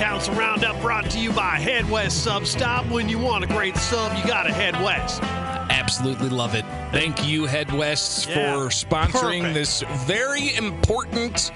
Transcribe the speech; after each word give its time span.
Council 0.00 0.34
Roundup 0.34 0.80
brought 0.80 1.10
to 1.10 1.18
you 1.20 1.30
by 1.30 1.56
Head 1.56 1.88
West 1.90 2.24
Sub 2.24 2.46
Stop. 2.46 2.86
When 2.86 3.06
you 3.06 3.18
want 3.18 3.44
a 3.44 3.46
great 3.46 3.76
sub, 3.76 4.16
you 4.16 4.26
got 4.26 4.44
to 4.44 4.52
head 4.52 4.72
west. 4.82 5.22
Absolutely 5.22 6.30
love 6.30 6.54
it. 6.54 6.64
Thank 6.90 7.28
you, 7.28 7.44
Head 7.44 7.70
West, 7.70 8.26
Yeah, 8.26 8.54
for 8.54 8.68
sponsoring 8.70 9.40
perfect. 9.42 9.54
this 9.54 9.82
very 10.06 10.54
important 10.56 11.52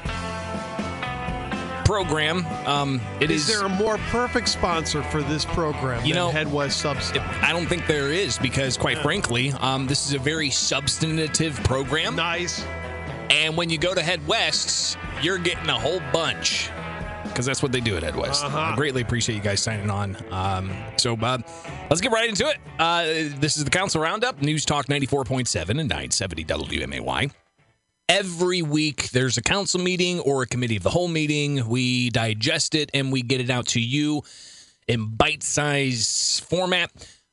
program. 1.87 2.45
Um, 2.67 3.01
it 3.19 3.31
Is 3.31 3.49
is. 3.49 3.57
there 3.57 3.65
a 3.65 3.69
more 3.71 3.97
perfect 4.11 4.51
sponsor 4.51 5.03
for 5.05 5.23
this 5.23 5.47
program 5.47 6.05
You 6.05 6.13
than 6.13 6.23
know- 6.25 6.31
Head 6.31 6.53
West 6.53 6.81
Sub 6.83 6.99
I 7.41 7.51
don't 7.51 7.67
think 7.67 7.87
there 7.87 8.13
is 8.13 8.37
because, 8.37 8.77
quite 8.77 8.99
frankly, 8.99 9.55
um, 9.61 9.87
this 9.87 10.07
is 10.07 10.13
a 10.13 10.19
very 10.19 10.51
substantive 10.51 11.57
program. 11.65 12.15
Nice. 12.17 12.63
And 13.31 13.57
when 13.57 13.71
you 13.71 13.79
go 13.79 13.95
to 13.95 14.03
Head 14.03 14.27
West, 14.27 14.99
you're 15.23 15.39
getting 15.39 15.71
a 15.71 15.79
whole 15.79 16.03
bunch 16.13 16.69
because 17.35 17.47
that's 17.47 17.63
what 17.63 17.73
they 17.73 17.81
do 17.81 17.97
at 17.97 18.05
Head 18.05 18.15
West. 18.15 18.45
Uh-huh. 18.45 18.59
I 18.59 18.77
greatly 18.77 19.03
appreciate 19.03 19.35
you 19.35 19.43
guys 19.43 19.61
signing 19.61 19.91
on. 19.91 20.17
Um, 20.31 20.73
so, 20.97 21.17
uh, 21.17 21.39
let's 21.91 22.01
get 22.01 22.13
right 22.13 22.29
into 22.29 22.49
it. 22.49 22.59
Uh, 22.79 23.05
this 23.41 23.57
is 23.57 23.65
the 23.65 23.71
Council 23.71 24.01
Roundup, 24.01 24.41
News 24.41 24.65
Talk 24.65 24.87
94.7 24.87 25.71
and 25.71 25.89
970 25.89 26.45
WMAY. 26.45 27.33
Every 28.09 28.63
week, 28.63 29.11
there's 29.11 29.37
a 29.37 29.43
council 29.43 29.81
meeting 29.81 30.21
or 30.21 30.43
a 30.43 30.47
committee 30.47 30.77
of 30.77 30.85
the 30.85 30.91
whole 30.91 31.09
meeting. 31.09 31.67
We 31.69 32.11
digest 32.11 32.75
it 32.75 32.91
and 32.95 33.11
we 33.11 33.23
get 33.23 33.41
it 33.41 33.51
out 33.51 33.67
to 33.69 33.81
you 33.81 34.23
in 34.87 35.17
bite 35.17 35.43
size 35.43 36.41
format. 36.49 36.91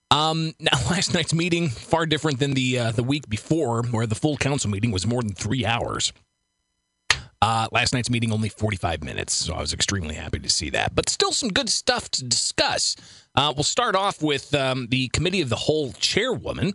Um, 0.09 0.53
now, 0.59 0.71
last 0.89 1.13
night's 1.13 1.33
meeting 1.33 1.69
far 1.69 2.05
different 2.05 2.39
than 2.39 2.53
the 2.53 2.79
uh, 2.79 2.91
the 2.91 3.03
week 3.03 3.29
before, 3.29 3.83
where 3.83 4.07
the 4.07 4.15
full 4.15 4.37
council 4.37 4.71
meeting 4.71 4.91
was 4.91 5.05
more 5.05 5.21
than 5.21 5.33
three 5.33 5.65
hours. 5.65 6.11
Uh, 7.41 7.67
last 7.71 7.93
night's 7.93 8.09
meeting 8.09 8.31
only 8.31 8.49
45 8.49 9.03
minutes, 9.03 9.33
so 9.33 9.55
I 9.55 9.61
was 9.61 9.73
extremely 9.73 10.13
happy 10.13 10.37
to 10.39 10.49
see 10.49 10.69
that. 10.71 10.93
But 10.93 11.09
still, 11.09 11.31
some 11.31 11.49
good 11.49 11.69
stuff 11.69 12.09
to 12.11 12.23
discuss. 12.23 12.95
Uh, 13.33 13.51
we'll 13.55 13.63
start 13.63 13.95
off 13.95 14.21
with 14.21 14.53
um, 14.53 14.87
the 14.91 15.07
committee 15.07 15.41
of 15.41 15.49
the 15.49 15.55
whole 15.55 15.91
chairwoman, 15.93 16.73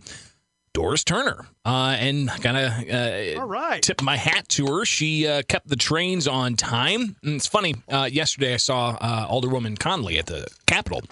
Doris 0.75 1.05
Turner, 1.05 1.47
uh, 1.65 1.97
and 2.01 2.29
kind 2.43 2.57
of 2.57 2.73
uh, 2.91 3.41
All 3.41 3.47
right. 3.47 3.81
tip 3.81 4.03
my 4.03 4.17
hat 4.17 4.49
to 4.51 4.67
her. 4.67 4.85
She 4.85 5.29
uh, 5.29 5.43
kept 5.49 5.69
the 5.69 5.77
trains 5.77 6.27
on 6.27 6.57
time. 6.57 7.15
And 7.23 7.37
it's 7.37 7.47
funny. 7.47 7.77
Uh, 7.89 8.09
yesterday, 8.11 8.55
I 8.55 8.59
saw 8.59 8.97
uh, 9.01 9.29
Alderwoman 9.29 9.79
Conley 9.79 10.19
at 10.19 10.27
the 10.27 10.49
Capitol 10.67 11.03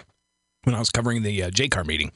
when 0.65 0.75
I 0.75 0.79
was 0.79 0.89
covering 0.89 1.21
the 1.23 1.43
uh, 1.43 1.49
JCAR 1.49 1.85
meeting. 1.85 2.11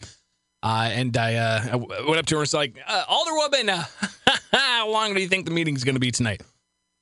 Uh, 0.62 0.90
and 0.92 1.16
I, 1.16 1.36
uh, 1.36 1.68
I 1.72 1.76
went 1.78 2.18
up 2.18 2.26
to 2.26 2.36
her 2.36 2.40
and 2.40 2.42
was 2.42 2.54
like, 2.54 2.76
uh, 2.86 3.06
Alderwoman, 3.06 3.70
uh, 3.70 4.34
how 4.52 4.90
long 4.90 5.14
do 5.14 5.22
you 5.22 5.28
think 5.30 5.46
the 5.46 5.52
meeting's 5.52 5.86
going 5.86 5.96
to 5.96 6.02
be 6.02 6.12
tonight? 6.12 6.42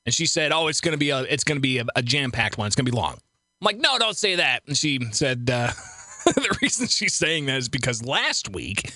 And 0.07 0.13
she 0.13 0.25
said, 0.25 0.53
"Oh, 0.53 0.67
it's 0.67 0.79
to 0.93 0.97
be 0.97 1.09
a 1.09 1.19
it's 1.19 1.43
to 1.57 1.61
be 1.61 1.79
a, 1.79 1.85
a 1.97 2.01
jam 2.01 2.31
packed 2.31 2.57
one. 2.57 2.67
It's 2.67 2.77
to 2.87 2.91
be 2.91 2.97
long." 2.97 3.15
I'm 3.15 3.65
like, 3.65 3.77
"No, 3.77 3.99
don't 3.99 4.15
say 4.15 4.35
that." 4.35 4.63
And 4.65 4.77
she 4.77 4.99
said, 5.11 5.49
uh, 5.51 5.71
"The 6.25 6.57
reason 6.61 6.87
she's 6.87 7.13
saying 7.13 7.47
that 7.47 7.57
is 7.57 7.67
because 7.67 8.01
last 8.05 8.49
week 8.49 8.93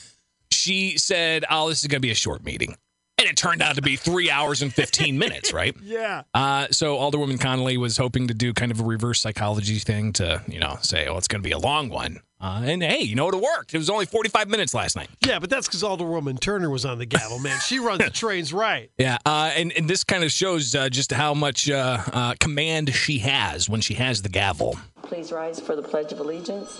she 0.52 0.98
said, 0.98 1.44
"Oh, 1.50 1.67
this 1.67 1.84
is 1.84 1.89
to 2.00 2.08
be 2.08 2.12
a 2.12 2.16
short 2.16 2.45
meeting," 2.45 2.78
and 3.22 3.30
it 3.30 3.38
turned 3.38 3.61
out 3.61 3.75
to 3.75 3.81
be 3.81 3.95
three 3.95 4.30
hours 4.30 4.61
and 4.61 4.73
fifteen 4.73 5.17
minutes. 5.17 5.53
Right? 5.53 5.75
Yeah. 5.91 6.23
Uh, 6.33 6.67
so 6.72 6.95
Alderwoman 6.97 7.39
Conley 7.39 7.75
was 7.77 7.97
hoping 7.97 8.27
to 8.30 8.33
do 8.33 8.53
kind 8.53 8.72
of 8.72 8.80
a 8.80 8.83
reverse 8.83 9.19
psychology 9.19 9.77
thing 9.80 10.14
to, 10.14 10.41
you 10.47 10.59
know, 10.59 10.77
say, 10.81 11.08
"Oh, 11.08 11.17
it's 11.17 11.27
going 11.27 11.42
to 11.42 11.47
be 11.47 11.52
a 11.52 11.58
long 11.59 11.89
one." 11.89 12.22
Uh, 12.39 12.61
and 12.66 12.81
hey, 12.81 13.02
you 13.02 13.14
know 13.16 13.25
what? 13.25 13.36
It 13.36 13.42
worked. 13.42 13.73
It 13.73 13.77
was 13.77 13.89
only 13.89 14.05
45 14.05 14.49
minutes 14.49 14.73
last 14.73 14.95
night. 14.95 15.09
Yeah, 15.25 15.38
but 15.39 15.49
that's 15.49 15.67
because 15.67 15.83
Alderwoman 15.83 16.39
Turner 16.39 16.69
was 16.72 16.86
on 16.86 16.97
the 16.97 17.05
gavel, 17.05 17.38
man. 17.39 17.59
She 17.59 17.77
runs 17.80 17.99
the 18.03 18.09
trains 18.14 18.52
right. 18.52 18.89
Yeah, 18.97 19.17
uh, 19.25 19.52
and, 19.55 19.72
and 19.77 19.88
this 19.89 20.03
kind 20.03 20.23
of 20.23 20.31
shows 20.31 20.73
uh, 20.73 20.89
just 20.89 21.11
how 21.11 21.33
much 21.36 21.69
uh, 21.69 21.99
uh, 22.11 22.33
command 22.39 22.94
she 22.95 23.19
has 23.19 23.69
when 23.69 23.81
she 23.81 23.94
has 23.95 24.22
the 24.23 24.30
gavel. 24.30 24.77
Please 25.03 25.31
rise 25.31 25.59
for 25.59 25.75
the 25.75 25.83
Pledge 25.83 26.11
of 26.14 26.19
Allegiance. 26.19 26.80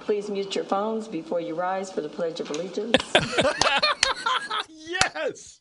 Please 0.00 0.28
mute 0.28 0.56
your 0.56 0.64
phones 0.64 1.06
before 1.06 1.40
you 1.40 1.54
rise 1.54 1.92
for 1.92 2.00
the 2.00 2.08
Pledge 2.08 2.40
of 2.40 2.50
Allegiance. 2.50 2.96
Yes. 5.14 5.58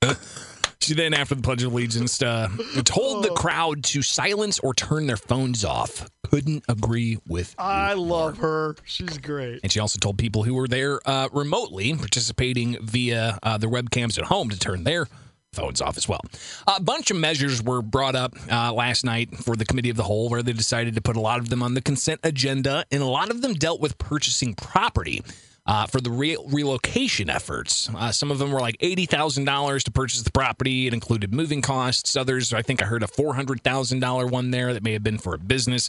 She 0.82 0.94
then, 0.94 1.14
after 1.14 1.36
the 1.36 1.42
Pledge 1.42 1.62
of 1.62 1.74
Allegiance, 1.74 2.22
uh, 2.22 2.48
told 2.86 3.26
the 3.26 3.32
crowd 3.32 3.84
to 3.86 4.02
silence 4.02 4.60
or 4.60 4.74
turn 4.74 5.08
their 5.08 5.18
phones 5.18 5.66
off. 5.66 6.10
Couldn't 6.24 6.64
agree 6.70 7.18
with. 7.28 7.54
I 7.58 7.94
love 7.94 8.38
her. 8.38 8.76
She's 8.86 9.18
great. 9.18 9.60
And 9.62 9.72
she 9.72 9.80
also 9.80 10.00
told 10.00 10.18
people 10.18 10.44
who 10.44 10.54
were 10.54 10.70
there 10.70 11.02
uh, 11.06 11.28
remotely, 11.34 11.94
participating 11.96 12.78
via 12.82 13.38
uh, 13.44 13.58
their 13.58 13.70
webcams 13.70 14.18
at 14.18 14.26
home, 14.26 14.50
to 14.50 14.58
turn 14.58 14.86
their 14.86 15.08
phones 15.52 15.82
off 15.82 15.98
as 15.98 16.08
well. 16.08 16.22
A 16.68 16.82
bunch 16.82 17.12
of 17.12 17.18
measures 17.18 17.62
were 17.62 17.82
brought 17.82 18.16
up 18.16 18.36
uh, 18.50 18.72
last 18.72 19.04
night 19.04 19.36
for 19.36 19.56
the 19.56 19.66
Committee 19.66 19.90
of 19.90 19.98
the 19.98 20.04
Whole, 20.04 20.30
where 20.30 20.44
they 20.44 20.54
decided 20.54 20.96
to 20.96 21.02
put 21.02 21.18
a 21.18 21.20
lot 21.20 21.40
of 21.40 21.50
them 21.50 21.62
on 21.62 21.74
the 21.74 21.82
consent 21.82 22.22
agenda, 22.24 22.86
and 22.92 23.04
a 23.04 23.08
lot 23.08 23.32
of 23.32 23.42
them 23.42 23.54
dealt 23.54 23.82
with 23.82 23.98
purchasing 23.98 24.54
property. 24.54 25.24
Uh, 25.70 25.86
for 25.86 26.02
the 26.02 26.10
re- 26.10 26.36
relocation 26.48 27.30
efforts, 27.30 27.92
uh, 27.96 28.12
some 28.12 28.32
of 28.32 28.40
them 28.40 28.52
were 28.52 28.60
like 28.60 28.76
eighty 28.80 29.06
thousand 29.06 29.46
dollars 29.46 29.84
to 29.84 29.92
purchase 29.92 30.24
the 30.24 30.32
property. 30.32 30.88
It 30.88 30.96
included 30.96 31.32
moving 31.32 31.62
costs. 31.62 32.16
Others, 32.16 32.54
I 32.54 32.64
think, 32.64 32.82
I 32.82 32.86
heard 32.86 33.04
a 33.04 33.08
four 33.08 33.36
hundred 33.36 33.62
thousand 33.62 34.00
dollar 34.00 34.26
one 34.26 34.50
there 34.50 34.74
that 34.74 34.82
may 34.82 34.94
have 34.94 35.04
been 35.04 35.20
for 35.20 35.36
a 35.36 35.38
business. 35.38 35.88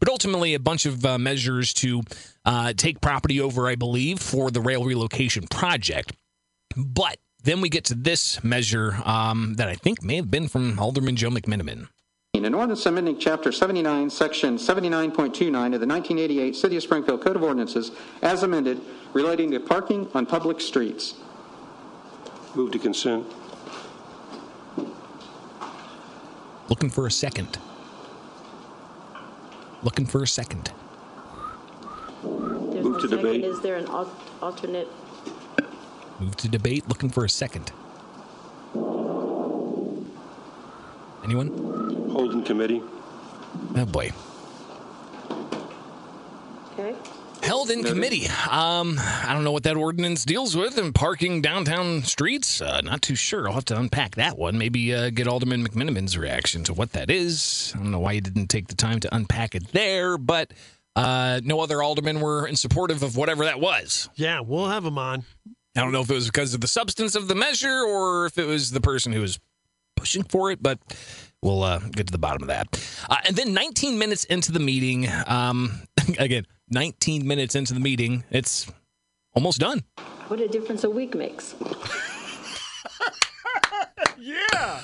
But 0.00 0.08
ultimately, 0.08 0.54
a 0.54 0.58
bunch 0.58 0.86
of 0.86 1.04
uh, 1.04 1.18
measures 1.18 1.74
to 1.74 2.02
uh, 2.46 2.72
take 2.74 3.02
property 3.02 3.38
over, 3.38 3.68
I 3.68 3.74
believe, 3.74 4.18
for 4.18 4.50
the 4.50 4.62
rail 4.62 4.82
relocation 4.82 5.46
project. 5.46 6.16
But 6.74 7.18
then 7.44 7.60
we 7.60 7.68
get 7.68 7.84
to 7.84 7.94
this 7.94 8.42
measure 8.42 8.96
um, 9.04 9.56
that 9.56 9.68
I 9.68 9.74
think 9.74 10.02
may 10.02 10.16
have 10.16 10.30
been 10.30 10.48
from 10.48 10.78
Alderman 10.78 11.16
Joe 11.16 11.28
McMenamin. 11.28 11.88
An 12.44 12.54
ordinance 12.54 12.86
amending 12.86 13.18
Chapter 13.18 13.50
79, 13.52 14.10
Section 14.10 14.56
79.29 14.56 15.74
of 15.74 15.80
the 15.80 15.86
1988 15.86 16.56
City 16.56 16.76
of 16.76 16.82
Springfield 16.82 17.22
Code 17.22 17.36
of 17.36 17.42
Ordinances 17.42 17.90
as 18.22 18.42
amended 18.42 18.80
relating 19.12 19.50
to 19.50 19.60
parking 19.60 20.08
on 20.14 20.24
public 20.26 20.60
streets. 20.60 21.14
Move 22.54 22.70
to 22.72 22.78
consent. 22.78 23.26
Looking 26.68 26.90
for 26.90 27.06
a 27.06 27.10
second. 27.10 27.58
Looking 29.82 30.06
for 30.06 30.22
a 30.22 30.26
second. 30.26 30.72
There's 32.22 32.84
Move 32.84 32.84
no 32.84 33.00
to 33.00 33.08
second. 33.08 33.16
debate. 33.24 33.44
Is 33.44 33.60
there 33.60 33.76
an 33.76 33.86
al- 33.86 34.12
alternate? 34.42 34.88
Move 36.20 36.36
to 36.36 36.48
debate. 36.48 36.88
Looking 36.88 37.10
for 37.10 37.24
a 37.24 37.28
second. 37.28 37.72
Anyone? 41.28 41.48
Holden 42.10 42.42
Committee. 42.42 42.82
Oh 43.76 43.84
boy. 43.84 44.12
Okay. 46.72 46.96
Held 47.42 47.68
in 47.68 47.84
committee. 47.84 48.28
Um, 48.50 48.98
I 48.98 49.34
don't 49.34 49.44
know 49.44 49.52
what 49.52 49.64
that 49.64 49.76
ordinance 49.76 50.24
deals 50.24 50.56
with 50.56 50.78
and 50.78 50.94
parking 50.94 51.42
downtown 51.42 52.02
streets. 52.02 52.62
Uh, 52.62 52.80
not 52.80 53.02
too 53.02 53.14
sure. 53.14 53.46
I'll 53.46 53.56
have 53.56 53.66
to 53.66 53.78
unpack 53.78 54.14
that 54.14 54.38
one. 54.38 54.56
Maybe 54.56 54.94
uh, 54.94 55.10
get 55.10 55.28
Alderman 55.28 55.68
McMenamin's 55.68 56.16
reaction 56.16 56.64
to 56.64 56.72
what 56.72 56.92
that 56.92 57.10
is. 57.10 57.74
I 57.74 57.80
don't 57.80 57.90
know 57.90 58.00
why 58.00 58.12
you 58.12 58.22
didn't 58.22 58.46
take 58.46 58.68
the 58.68 58.74
time 58.74 58.98
to 59.00 59.14
unpack 59.14 59.54
it 59.54 59.72
there, 59.72 60.16
but 60.16 60.54
uh, 60.96 61.42
no 61.44 61.60
other 61.60 61.82
aldermen 61.82 62.20
were 62.20 62.46
in 62.46 62.56
supportive 62.56 63.02
of 63.02 63.18
whatever 63.18 63.44
that 63.44 63.60
was. 63.60 64.08
Yeah, 64.14 64.40
we'll 64.40 64.68
have 64.68 64.86
him 64.86 64.96
on. 64.96 65.24
I 65.76 65.82
don't 65.82 65.92
know 65.92 66.00
if 66.00 66.10
it 66.10 66.14
was 66.14 66.26
because 66.26 66.54
of 66.54 66.62
the 66.62 66.68
substance 66.68 67.14
of 67.14 67.28
the 67.28 67.34
measure 67.34 67.84
or 67.84 68.24
if 68.24 68.38
it 68.38 68.46
was 68.46 68.70
the 68.70 68.80
person 68.80 69.12
who 69.12 69.20
was 69.20 69.38
pushing 69.98 70.22
for 70.22 70.50
it, 70.50 70.62
but 70.62 70.78
we'll 71.42 71.62
uh, 71.62 71.78
get 71.78 72.06
to 72.06 72.12
the 72.12 72.18
bottom 72.18 72.42
of 72.42 72.48
that. 72.48 72.66
Uh, 73.08 73.16
and 73.26 73.36
then 73.36 73.52
19 73.52 73.98
minutes 73.98 74.24
into 74.24 74.52
the 74.52 74.60
meeting, 74.60 75.08
um, 75.26 75.82
again, 76.18 76.46
19 76.70 77.26
minutes 77.26 77.54
into 77.54 77.74
the 77.74 77.80
meeting, 77.80 78.24
it's 78.30 78.70
almost 79.34 79.60
done. 79.60 79.82
What 80.28 80.40
a 80.40 80.48
difference 80.48 80.84
a 80.84 80.90
week 80.90 81.14
makes. 81.14 81.54
Yeah. 84.18 84.80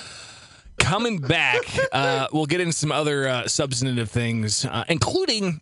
Coming 0.79 1.19
back, 1.19 1.63
uh, 1.91 2.27
we'll 2.31 2.45
get 2.45 2.61
into 2.61 2.73
some 2.73 2.91
other 2.91 3.27
uh, 3.27 3.47
substantive 3.47 4.09
things, 4.09 4.65
uh, 4.65 4.83
including 4.87 5.61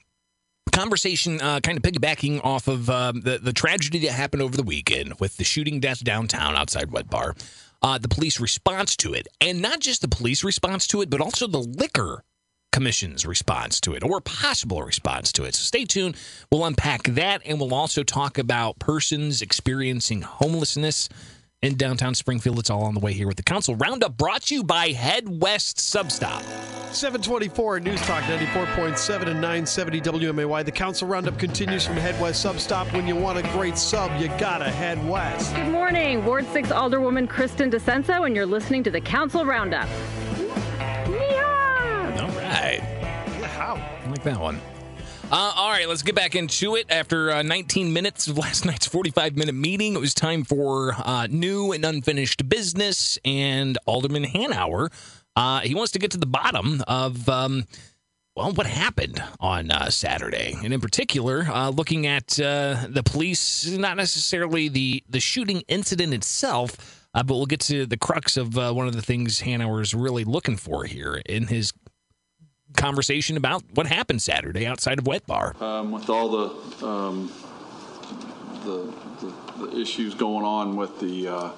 conversation 0.72 1.40
uh, 1.42 1.60
kind 1.60 1.78
of 1.78 1.84
piggybacking 1.84 2.44
off 2.44 2.68
of 2.68 2.90
um, 2.90 3.22
the, 3.22 3.38
the 3.38 3.54
tragedy 3.54 4.00
that 4.00 4.12
happened 4.12 4.42
over 4.42 4.58
the 4.58 4.64
weekend 4.64 5.20
with 5.20 5.38
the 5.38 5.44
shooting 5.44 5.80
death 5.80 6.04
downtown 6.04 6.56
outside 6.56 6.92
Wet 6.92 7.10
Bar, 7.10 7.36
uh, 7.84 7.98
the 7.98 8.08
police 8.08 8.40
response 8.40 8.96
to 8.98 9.14
it, 9.14 9.28
and 9.42 9.62
not 9.62 9.80
just 9.80 10.02
the 10.02 10.08
police 10.08 10.44
response 10.44 10.88
to 10.88 11.02
it, 11.02 11.10
but 11.10 11.22
also 11.22 11.48
the 11.48 11.60
liquor 11.60 12.24
commission's 12.72 13.26
response 13.26 13.80
to 13.80 13.94
it 13.94 14.04
or 14.04 14.20
possible 14.20 14.82
response 14.82 15.32
to 15.32 15.44
it. 15.44 15.54
So 15.54 15.64
stay 15.64 15.86
tuned. 15.86 16.16
We'll 16.52 16.66
unpack 16.66 17.04
that 17.04 17.42
and 17.46 17.60
we'll 17.60 17.74
also 17.74 18.04
talk 18.04 18.40
about 18.40 18.80
persons 18.80 19.44
experiencing 19.44 20.24
homelessness 20.24 21.08
in 21.62 21.78
downtown 21.78 22.16
Springfield. 22.16 22.58
It's 22.60 22.72
all 22.72 22.84
on 22.84 22.96
the 22.96 23.00
way 23.00 23.14
here 23.14 23.28
with 23.28 23.38
the 23.38 23.44
council 23.44 23.76
roundup 23.76 24.18
brought 24.18 24.42
to 24.44 24.56
you 24.56 24.64
by 24.64 24.88
Head 24.90 25.42
West 25.42 25.78
Substop. 25.78 26.83
724 26.96 27.80
News 27.80 28.02
Talk 28.02 28.24
94.7 28.24 29.22
and 29.22 29.42
970 29.42 30.02
WMAY. 30.02 30.64
The 30.64 30.72
Council 30.72 31.08
Roundup 31.08 31.40
continues 31.40 31.86
from 31.86 31.96
Head 31.96 32.20
West 32.22 32.42
Sub 32.42 32.60
Stop. 32.60 32.92
When 32.94 33.08
you 33.08 33.16
want 33.16 33.40
a 33.40 33.44
great 33.52 33.78
sub, 33.78 34.12
you 34.22 34.28
gotta 34.38 34.70
head 34.70 35.04
west. 35.08 35.56
Good 35.56 35.72
morning, 35.72 36.24
Ward 36.24 36.46
6 36.54 36.70
Alderwoman 36.70 37.28
Kristen 37.28 37.72
DiCenso, 37.72 38.26
and 38.26 38.36
you're 38.36 38.46
listening 38.46 38.84
to 38.84 38.92
the 38.92 39.02
Council 39.02 39.44
Roundup. 39.44 39.88
Yeehaw! 41.06 42.22
All 42.22 42.30
right. 42.40 42.80
How? 43.56 43.76
I 43.76 44.10
like 44.10 44.24
that 44.24 44.40
one. 44.40 44.62
Uh, 45.32 45.52
all 45.56 45.72
right, 45.72 45.90
let's 45.90 46.04
get 46.04 46.14
back 46.14 46.36
into 46.36 46.76
it. 46.76 46.86
After 46.92 47.32
uh, 47.32 47.42
19 47.42 47.92
minutes 47.92 48.28
of 48.28 48.38
last 48.38 48.66
night's 48.68 48.86
45 48.86 49.36
minute 49.36 49.56
meeting, 49.56 49.96
it 49.96 50.00
was 50.00 50.14
time 50.14 50.44
for 50.44 50.94
uh, 50.98 51.28
new 51.28 51.72
and 51.72 51.84
unfinished 51.84 52.48
business. 52.48 53.18
And 53.26 53.80
Alderman 53.88 54.26
Hanauer, 54.26 54.92
uh, 55.36 55.60
he 55.62 55.76
wants 55.76 55.92
to 55.94 56.00
get 56.00 56.12
to 56.12 56.18
the 56.18 56.26
bottom 56.26 56.84
of. 56.88 57.28
Um, 57.30 57.66
well, 58.36 58.52
what 58.52 58.66
happened 58.66 59.22
on 59.40 59.70
uh, 59.70 59.92
Saturday, 59.92 60.56
and 60.64 60.74
in 60.74 60.82
particular, 60.82 61.44
uh, 61.48 61.70
looking 61.70 62.08
at 62.08 62.40
uh, 62.40 62.88
the 62.90 63.04
police, 63.04 63.68
not 63.68 63.96
necessarily 63.96 64.70
the 64.70 65.04
the 65.08 65.20
shooting 65.20 65.62
incident 65.68 66.16
itself, 66.16 67.08
uh, 67.14 67.22
but 67.22 67.36
we'll 67.36 67.46
get 67.46 67.60
to 67.60 67.86
the 67.86 67.98
crux 67.98 68.36
of 68.36 68.58
uh, 68.58 68.72
one 68.74 68.88
of 68.88 68.96
the 68.96 69.04
things 69.04 69.42
Hanauer 69.42 69.82
is 69.82 69.94
really 69.94 70.24
looking 70.24 70.58
for 70.58 70.86
here 70.86 71.22
in 71.28 71.46
his 71.46 71.74
conversation 72.76 73.38
about 73.38 73.64
what 73.76 73.86
happened 73.86 74.22
Saturday 74.22 74.66
outside 74.66 74.98
of 74.98 75.06
Wet 75.06 75.28
Bar. 75.28 75.56
um, 75.62 75.92
with 75.92 76.10
all 76.10 76.30
the, 76.30 76.86
um, 76.86 77.32
the, 78.64 78.92
the, 79.22 79.66
the 79.68 79.80
issues 79.80 80.16
going 80.16 80.44
on 80.44 80.76
with 80.76 81.00
the 81.00 81.28
uh, 81.28 81.52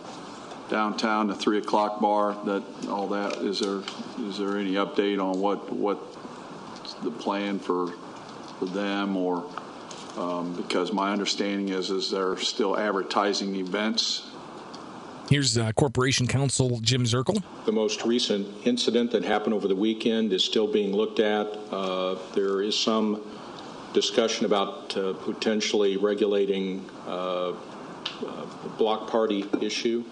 downtown, 0.69 1.27
the 1.27 1.35
three 1.35 1.57
o'clock 1.57 1.99
bar, 1.99 2.35
that 2.45 2.63
all 2.89 3.07
that. 3.09 3.37
Is 3.37 3.59
there 3.59 3.81
is 4.27 4.37
there 4.37 4.57
any 4.57 4.73
update 4.73 5.23
on 5.23 5.39
what 5.39 5.71
what 5.71 5.99
the 7.03 7.11
plan 7.11 7.59
for 7.59 7.93
for 8.59 8.65
them 8.65 9.17
or? 9.17 9.49
Um, 10.17 10.55
because 10.55 10.93
my 10.93 11.11
understanding 11.11 11.69
is 11.69 11.89
is 11.89 12.11
they're 12.11 12.37
still 12.37 12.77
advertising 12.79 13.53
events. 13.55 14.25
Here's 15.29 15.57
uh, 15.57 15.73
Corporation 15.73 16.25
Counsel 16.25 16.79
Jim 16.81 17.03
Zerkle. 17.03 17.43
The 17.65 17.71
most 17.71 18.05
recent 18.05 18.47
incident 18.65 19.11
that 19.11 19.25
happened 19.25 19.53
over 19.53 19.67
the 19.67 19.75
weekend 19.75 20.31
is 20.31 20.45
still 20.45 20.71
being 20.71 20.93
looked 20.93 21.19
at. 21.19 21.47
Uh, 21.69 22.17
there 22.33 22.61
is 22.61 22.77
some 22.77 23.21
discussion 23.93 24.45
about 24.45 24.95
uh, 24.95 25.13
potentially 25.13 25.97
regulating 25.97 26.87
uh, 27.07 27.49
uh, 27.49 27.53
block 28.77 29.09
party 29.09 29.45
issue 29.61 30.03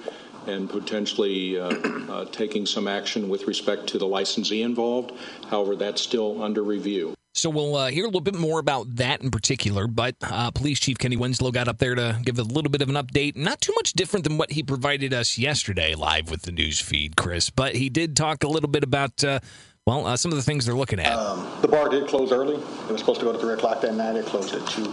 and 0.47 0.69
potentially 0.69 1.59
uh, 1.59 1.69
uh, 1.69 2.25
taking 2.25 2.65
some 2.65 2.87
action 2.87 3.29
with 3.29 3.47
respect 3.47 3.87
to 3.87 3.97
the 3.97 4.07
licensee 4.07 4.61
involved. 4.61 5.13
However, 5.49 5.75
that's 5.75 6.01
still 6.01 6.41
under 6.43 6.63
review. 6.63 7.13
So 7.35 7.49
we'll 7.49 7.75
uh, 7.75 7.89
hear 7.89 8.03
a 8.03 8.07
little 8.07 8.21
bit 8.21 8.35
more 8.35 8.59
about 8.59 8.97
that 8.97 9.23
in 9.23 9.31
particular. 9.31 9.87
But 9.87 10.15
uh, 10.21 10.51
Police 10.51 10.79
Chief 10.79 10.99
Kenny 10.99 11.17
Winslow 11.17 11.51
got 11.51 11.67
up 11.67 11.79
there 11.79 11.95
to 11.95 12.19
give 12.23 12.37
a 12.37 12.43
little 12.43 12.69
bit 12.69 12.83
of 12.83 12.89
an 12.89 12.95
update. 12.95 13.35
Not 13.35 13.59
too 13.59 13.73
much 13.75 13.93
different 13.93 14.23
than 14.23 14.37
what 14.37 14.51
he 14.51 14.61
provided 14.61 15.13
us 15.13 15.37
yesterday 15.37 15.95
live 15.95 16.29
with 16.29 16.43
the 16.43 16.51
news 16.51 16.79
feed, 16.79 17.15
Chris. 17.15 17.49
But 17.49 17.75
he 17.75 17.89
did 17.89 18.15
talk 18.15 18.43
a 18.43 18.47
little 18.47 18.69
bit 18.69 18.83
about, 18.83 19.23
uh, 19.23 19.39
well, 19.87 20.05
uh, 20.05 20.15
some 20.15 20.31
of 20.31 20.35
the 20.35 20.43
things 20.43 20.67
they're 20.67 20.75
looking 20.75 20.99
at. 20.99 21.13
Um, 21.13 21.47
the 21.61 21.67
bar 21.67 21.89
did 21.89 22.07
close 22.07 22.31
early. 22.31 22.55
It 22.55 22.91
was 22.91 22.99
supposed 22.99 23.19
to 23.21 23.25
go 23.25 23.33
to 23.33 23.39
3 23.39 23.53
o'clock 23.53 23.81
that 23.81 23.95
night. 23.95 24.15
It 24.15 24.27
closed 24.27 24.53
at 24.53 24.67
2. 24.67 24.83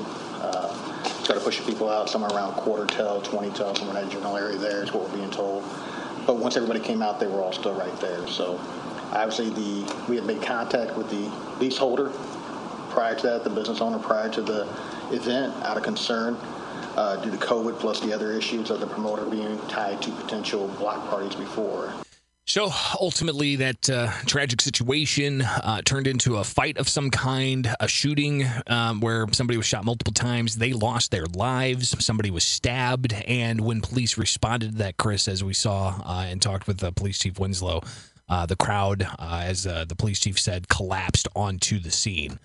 Uh, 1.30 1.34
started 1.34 1.44
pushing 1.44 1.64
people 1.64 1.88
out 1.88 2.10
somewhere 2.10 2.30
around 2.32 2.52
quarter 2.54 2.84
till, 2.86 3.22
20 3.22 3.50
till, 3.52 3.72
somewhere 3.76 3.96
in 3.96 4.04
that 4.04 4.12
general 4.12 4.36
area 4.36 4.58
there 4.58 4.82
is 4.82 4.92
what 4.92 5.08
we're 5.08 5.16
being 5.16 5.30
told. 5.30 5.62
But 6.26 6.38
once 6.38 6.56
everybody 6.56 6.80
came 6.80 7.02
out, 7.02 7.20
they 7.20 7.28
were 7.28 7.40
all 7.40 7.52
still 7.52 7.72
right 7.72 7.96
there. 8.00 8.26
So 8.26 8.58
obviously 9.12 9.50
the 9.50 10.04
we 10.08 10.16
had 10.16 10.26
made 10.26 10.42
contact 10.42 10.96
with 10.96 11.08
the 11.08 11.30
leaseholder 11.60 12.10
prior 12.88 13.14
to 13.14 13.26
that, 13.28 13.44
the 13.44 13.50
business 13.50 13.80
owner 13.80 14.00
prior 14.00 14.28
to 14.28 14.42
the 14.42 14.62
event 15.12 15.54
out 15.62 15.76
of 15.76 15.84
concern 15.84 16.36
uh, 16.96 17.14
due 17.22 17.30
to 17.30 17.36
COVID 17.36 17.78
plus 17.78 18.00
the 18.00 18.12
other 18.12 18.32
issues 18.32 18.68
of 18.70 18.80
the 18.80 18.88
promoter 18.88 19.24
being 19.24 19.56
tied 19.68 20.02
to 20.02 20.10
potential 20.10 20.66
block 20.78 21.08
parties 21.08 21.36
before. 21.36 21.94
So 22.50 22.68
ultimately, 23.00 23.54
that 23.54 23.88
uh, 23.88 24.10
tragic 24.26 24.60
situation 24.60 25.40
uh, 25.40 25.82
turned 25.84 26.08
into 26.08 26.38
a 26.38 26.42
fight 26.42 26.78
of 26.78 26.88
some 26.88 27.08
kind, 27.08 27.72
a 27.78 27.86
shooting 27.86 28.44
um, 28.66 29.00
where 29.00 29.28
somebody 29.30 29.56
was 29.56 29.66
shot 29.66 29.84
multiple 29.84 30.12
times. 30.12 30.56
They 30.56 30.72
lost 30.72 31.12
their 31.12 31.26
lives. 31.26 31.94
Somebody 32.04 32.32
was 32.32 32.42
stabbed. 32.42 33.12
And 33.12 33.60
when 33.60 33.80
police 33.80 34.18
responded 34.18 34.72
to 34.72 34.78
that, 34.78 34.96
Chris, 34.96 35.28
as 35.28 35.44
we 35.44 35.54
saw 35.54 35.94
uh, 36.04 36.24
and 36.26 36.42
talked 36.42 36.66
with 36.66 36.82
uh, 36.82 36.90
Police 36.90 37.20
Chief 37.20 37.38
Winslow, 37.38 37.82
uh, 38.28 38.46
the 38.46 38.56
crowd, 38.56 39.04
uh, 39.04 39.42
as 39.44 39.62
the 39.62 39.94
police 39.96 40.18
chief 40.18 40.36
said, 40.36 40.68
collapsed 40.68 41.28
onto 41.36 41.78
the 41.78 41.92
scene. 41.92 42.40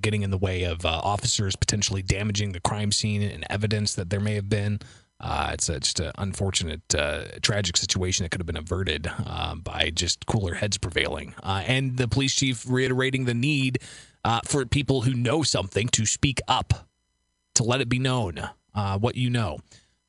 Getting 0.00 0.22
in 0.22 0.30
the 0.30 0.38
way 0.38 0.62
of 0.62 0.86
officers 0.86 1.56
potentially 1.56 2.02
damaging 2.02 2.52
the 2.52 2.60
crime 2.60 2.92
scene 2.92 3.22
and 3.22 3.44
evidence 3.50 3.96
that 3.96 4.10
there 4.10 4.20
may 4.20 4.36
have 4.36 4.48
been. 4.48 4.78
Uh, 5.20 5.50
it's 5.52 5.68
a, 5.68 5.80
just 5.80 5.98
an 6.00 6.12
unfortunate, 6.18 6.94
uh, 6.94 7.24
tragic 7.42 7.76
situation 7.76 8.22
that 8.24 8.30
could 8.30 8.40
have 8.40 8.46
been 8.46 8.56
averted 8.56 9.10
uh, 9.26 9.54
by 9.56 9.90
just 9.92 10.24
cooler 10.26 10.54
heads 10.54 10.78
prevailing. 10.78 11.34
Uh, 11.42 11.62
and 11.66 11.96
the 11.96 12.06
police 12.06 12.34
chief 12.36 12.64
reiterating 12.68 13.24
the 13.24 13.34
need 13.34 13.78
uh, 14.24 14.40
for 14.44 14.64
people 14.64 15.02
who 15.02 15.14
know 15.14 15.42
something 15.42 15.88
to 15.88 16.06
speak 16.06 16.40
up, 16.46 16.88
to 17.54 17.64
let 17.64 17.80
it 17.80 17.88
be 17.88 17.98
known 17.98 18.38
uh, 18.74 18.98
what 18.98 19.16
you 19.16 19.28
know. 19.28 19.58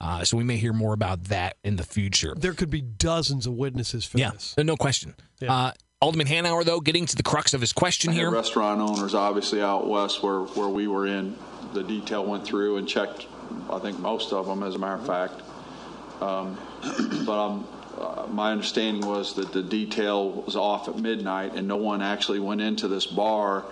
Uh, 0.02 0.24
so 0.24 0.38
we 0.38 0.44
may 0.44 0.58
hear 0.58 0.74
more 0.74 0.94
about 0.94 1.26
that 1.26 1.58
in 1.64 1.76
the 1.76 1.84
future. 1.84 2.34
There 2.38 2.54
could 2.54 2.70
be 2.70 2.82
dozens 2.82 3.48
of 3.48 3.54
witnesses 3.54 4.06
for 4.06 4.18
Yeah, 4.18 4.32
this. 4.32 4.56
no 4.58 4.78
question. 4.78 5.16
Yeah. 5.42 5.72
Alderman 6.02 6.28
Hanauer, 6.28 6.64
though, 6.64 6.80
getting 6.80 7.06
to 7.08 7.16
the 7.18 7.24
crux 7.24 7.54
of 7.54 7.60
his 7.60 7.74
question 7.74 8.14
here. 8.14 8.32
restaurant 8.32 8.80
owners, 8.80 9.14
obviously 9.14 9.62
out 9.62 9.86
west 9.86 10.24
where, 10.24 10.44
where 10.44 10.70
we 10.70 10.88
were 10.88 11.06
in, 11.06 11.36
the 11.74 11.84
detail 11.84 12.26
went 12.26 12.46
through 12.46 12.78
and 12.78 12.88
checked, 12.88 13.28
I 13.70 13.80
think 13.80 14.00
most 14.00 14.32
of 14.32 14.48
them, 14.48 14.64
as 14.64 14.76
a 14.76 14.80
matter 14.80 14.94
of 14.94 15.06
fact. 15.06 15.42
Um, 16.22 16.58
But 17.26 17.46
um, 17.46 17.68
uh, 17.98 18.28
my 18.32 18.54
understanding 18.54 19.06
was 19.06 19.36
that 19.36 19.52
the 19.52 19.62
detail 19.62 20.32
was 20.32 20.56
off 20.56 20.88
at 20.88 20.98
midnight 20.98 21.56
and 21.56 21.68
no 21.68 21.76
one 21.76 22.02
actually 22.02 22.40
went 22.40 22.62
into 22.62 22.88
this 22.88 23.06
bar 23.06 23.66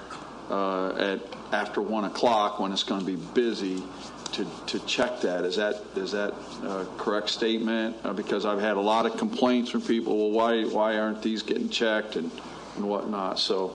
uh, 0.50 0.90
at, 0.98 1.22
after 1.54 1.82
1 1.82 2.04
o'clock 2.04 2.60
when 2.60 2.74
it's 2.74 2.84
going 2.84 3.00
to 3.00 3.08
be 3.08 3.16
busy 3.16 3.82
to, 4.30 4.46
to 4.66 4.80
check 4.86 5.22
that. 5.22 5.44
Is 5.46 5.56
that, 5.56 5.82
is 5.96 6.12
that 6.12 6.34
a 6.64 6.86
correct 6.98 7.30
statement? 7.30 7.96
Uh, 8.04 8.14
Because 8.14 8.46
I've 8.46 8.62
had 8.62 8.78
a 8.78 8.82
lot 8.82 9.06
of 9.06 9.18
complaints 9.18 9.72
from 9.72 9.82
people, 9.82 10.18
well, 10.18 10.32
why, 10.32 10.64
why 10.66 10.98
aren't 10.98 11.22
these 11.22 11.42
getting 11.44 11.70
checked 11.70 12.16
and, 12.16 12.32
and 12.76 12.88
whatnot, 12.88 13.40
so. 13.40 13.74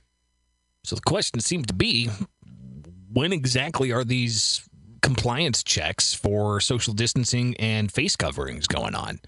So 0.85 0.97
the 0.97 1.03
question 1.03 1.41
seems 1.41 1.67
to 1.67 1.75
be 1.75 2.11
when 3.13 3.33
exactly 3.33 3.93
are 3.93 4.05
these 4.05 4.69
compliance 5.01 5.63
checks 5.63 6.15
for 6.15 6.61
social 6.61 6.95
distancing 6.95 7.57
and 7.59 7.93
face 7.93 8.17
coverings 8.17 8.67
going 8.67 8.95
on? 8.95 9.21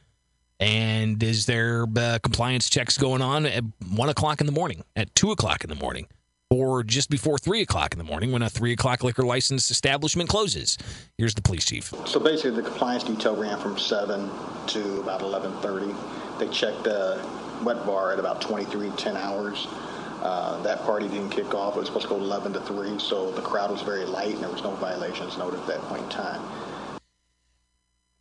And 0.61 1.23
is 1.23 1.47
there 1.47 1.87
uh, 1.97 2.19
compliance 2.23 2.70
checks 2.70 2.97
going 2.97 3.23
on 3.23 3.44
at 3.47 3.65
one 3.91 4.09
o'clock 4.09 4.41
in 4.41 4.47
the 4.47 4.53
morning, 4.53 4.85
at 4.97 5.15
two 5.15 5.31
o'clock 5.31 5.65
in 5.65 5.70
the 5.70 5.77
morning, 5.77 6.06
or 6.55 6.85
just 6.85 7.11
before 7.11 7.37
three 7.37 7.61
o'clock 7.62 7.93
in 7.93 7.99
the 7.99 8.05
morning 8.05 8.31
when 8.31 8.43
a 8.43 8.49
three 8.49 8.73
o'clock 8.73 9.03
liquor 9.03 9.25
license 9.25 9.70
establishment 9.70 10.29
closes? 10.29 10.79
Here's 11.19 11.34
the 11.34 11.43
police 11.43 11.65
chief. 11.65 11.93
So 12.06 12.20
basically, 12.20 12.53
the 12.53 12.63
compliance 12.63 13.03
detail 13.03 13.37
ran 13.37 13.58
from 13.58 13.79
7 13.79 14.31
to 14.69 15.01
about 15.01 15.20
11:30. 15.20 15.94
They 16.39 16.49
checked 16.49 16.84
the 16.84 17.20
wet 17.65 17.84
bar 17.84 18.13
at 18.13 18.19
about 18.19 18.41
23, 18.41 18.91
10 18.91 19.17
hours. 19.17 19.67
Uh, 20.23 20.63
that 20.63 20.81
party 20.82 21.08
didn't 21.08 21.31
kick 21.31 21.53
off. 21.55 21.77
It 21.77 21.81
was 21.81 21.89
supposed 21.89 22.05
to 22.06 22.11
go 22.11 22.17
11 22.17 22.55
to 22.55 22.61
3, 22.61 22.99
so 22.99 23.31
the 23.32 23.43
crowd 23.43 23.70
was 23.70 23.82
very 23.82 24.05
light, 24.05 24.34
and 24.34 24.43
there 24.43 24.51
was 24.51 24.63
no 24.63 24.70
violations 24.77 25.37
noted 25.37 25.61
at 25.61 25.67
that 25.67 25.81
point 25.82 26.03
in 26.03 26.08
time. 26.08 26.41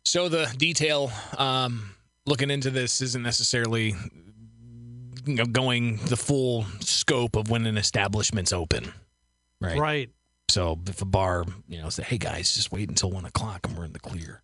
So 0.04 0.28
the 0.28 0.52
detail 0.58 1.10
um, 1.38 1.94
looking 2.26 2.50
into 2.50 2.70
this 2.70 3.00
isn't 3.00 3.22
necessarily 3.22 3.94
you 5.26 5.34
know, 5.34 5.44
going 5.44 5.96
the 6.06 6.16
full 6.16 6.64
scope 6.80 7.36
of 7.36 7.50
when 7.50 7.66
an 7.66 7.76
establishment's 7.76 8.52
open, 8.52 8.92
right? 9.60 9.78
Right. 9.78 10.10
So 10.48 10.78
if 10.86 11.00
a 11.02 11.06
bar, 11.06 11.44
you 11.68 11.80
know, 11.80 11.88
say, 11.88 12.02
"Hey 12.02 12.18
guys, 12.18 12.54
just 12.54 12.70
wait 12.72 12.88
until 12.88 13.10
one 13.10 13.24
o'clock 13.24 13.66
and 13.66 13.76
we're 13.76 13.84
in 13.84 13.92
the 13.92 13.98
clear," 13.98 14.42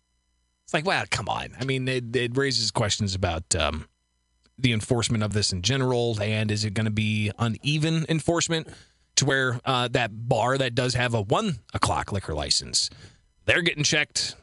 it's 0.71 0.73
like, 0.73 0.85
well, 0.85 1.03
come 1.09 1.27
on. 1.27 1.49
I 1.59 1.65
mean, 1.65 1.87
it, 1.87 2.15
it 2.15 2.37
raises 2.37 2.71
questions 2.71 3.13
about 3.13 3.55
um, 3.55 3.87
the 4.57 4.71
enforcement 4.73 5.23
of 5.23 5.33
this 5.33 5.51
in 5.51 5.61
general, 5.61 6.17
and 6.21 6.49
is 6.49 6.63
it 6.63 6.73
going 6.73 6.85
to 6.85 6.91
be 6.91 7.31
uneven 7.37 8.05
enforcement 8.07 8.67
to 9.17 9.25
where 9.25 9.59
uh, 9.65 9.89
that 9.89 10.11
bar 10.29 10.57
that 10.57 10.73
does 10.73 10.93
have 10.93 11.13
a 11.13 11.21
one 11.21 11.59
o'clock 11.73 12.11
liquor 12.11 12.33
license, 12.33 12.89
they're 13.45 13.61
getting 13.61 13.83
checked, 13.83 14.35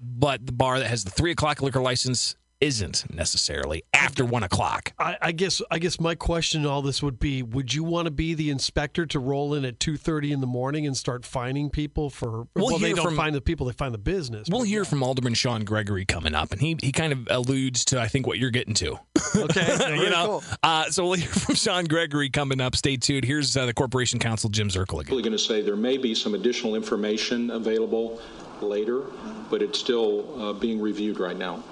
but 0.00 0.46
the 0.46 0.52
bar 0.52 0.78
that 0.78 0.86
has 0.86 1.04
the 1.04 1.10
three 1.10 1.32
o'clock 1.32 1.60
liquor 1.62 1.80
license 1.80 2.36
isn't 2.60 3.04
necessarily 3.12 3.82
after 3.92 4.24
one 4.24 4.42
o'clock. 4.42 4.92
I, 4.98 5.16
I 5.20 5.32
guess 5.32 5.60
I 5.70 5.78
guess 5.78 6.00
my 6.00 6.14
question 6.14 6.62
to 6.62 6.68
all 6.68 6.82
this 6.82 7.02
would 7.02 7.18
be: 7.18 7.42
Would 7.42 7.74
you 7.74 7.84
want 7.84 8.06
to 8.06 8.10
be 8.10 8.34
the 8.34 8.50
inspector 8.50 9.06
to 9.06 9.18
roll 9.18 9.54
in 9.54 9.64
at 9.64 9.78
two 9.78 9.96
thirty 9.96 10.32
in 10.32 10.40
the 10.40 10.46
morning 10.46 10.86
and 10.86 10.96
start 10.96 11.24
finding 11.24 11.70
people 11.70 12.10
for? 12.10 12.46
We'll 12.54 12.66
well, 12.66 12.78
they 12.78 12.88
hear 12.88 12.96
don't 12.96 13.06
from- 13.06 13.16
find 13.16 13.34
the 13.34 13.40
people; 13.40 13.66
they 13.66 13.72
find 13.72 13.92
the 13.92 13.98
business. 13.98 14.48
We'll 14.50 14.62
hear 14.62 14.82
yeah. 14.82 14.88
from 14.88 15.02
Alderman 15.02 15.34
Sean 15.34 15.64
Gregory 15.64 16.04
coming 16.04 16.34
up, 16.34 16.52
and 16.52 16.60
he 16.60 16.76
he 16.80 16.92
kind 16.92 17.12
of 17.12 17.28
alludes 17.30 17.84
to 17.86 18.00
I 18.00 18.08
think 18.08 18.26
what 18.26 18.38
you're 18.38 18.50
getting 18.50 18.74
to. 18.74 18.98
Okay, 19.34 19.96
you 19.96 20.10
know, 20.10 20.40
cool. 20.40 20.44
uh, 20.62 20.84
so 20.90 21.04
we'll 21.04 21.14
hear 21.14 21.28
from 21.28 21.54
Sean 21.54 21.84
Gregory 21.84 22.30
coming 22.30 22.60
up. 22.60 22.76
Stay 22.76 22.96
tuned. 22.96 23.24
Here's 23.24 23.56
uh, 23.56 23.66
the 23.66 23.74
Corporation 23.74 24.18
Counsel 24.18 24.50
Jim 24.50 24.68
Zerkle 24.68 25.00
again. 25.00 25.10
Really 25.10 25.22
going 25.22 25.32
to 25.32 25.38
say 25.38 25.60
there 25.62 25.76
may 25.76 25.98
be 25.98 26.14
some 26.14 26.34
additional 26.34 26.74
information 26.74 27.50
available 27.50 28.20
later, 28.60 29.02
but 29.50 29.62
it's 29.62 29.78
still 29.78 30.42
uh, 30.42 30.52
being 30.54 30.80
reviewed 30.80 31.20
right 31.20 31.36
now. 31.36 31.62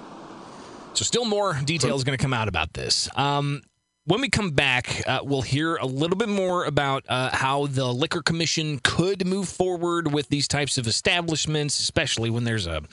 So 0.95 1.03
still 1.03 1.25
more 1.25 1.59
details 1.65 2.03
going 2.05 2.17
to 2.17 2.21
come 2.21 2.33
out 2.33 2.47
about 2.47 2.73
this. 2.73 3.09
Um, 3.15 3.61
when 4.05 4.21
we 4.21 4.29
come 4.29 4.51
back, 4.51 5.03
uh, 5.07 5.19
we'll 5.23 5.41
hear 5.41 5.75
a 5.75 5.85
little 5.85 6.15
bit 6.15 6.29
more 6.29 6.65
about 6.65 7.03
uh, 7.09 7.35
how 7.35 7.65
the 7.67 7.91
Liquor 7.91 8.21
Commission 8.21 8.79
could 8.83 9.25
move 9.25 9.49
forward 9.49 10.13
with 10.13 10.29
these 10.29 10.47
types 10.47 10.77
of 10.77 10.87
establishments, 10.87 11.79
especially 11.79 12.29
when 12.29 12.43
there's 12.43 12.67
a 12.67 12.83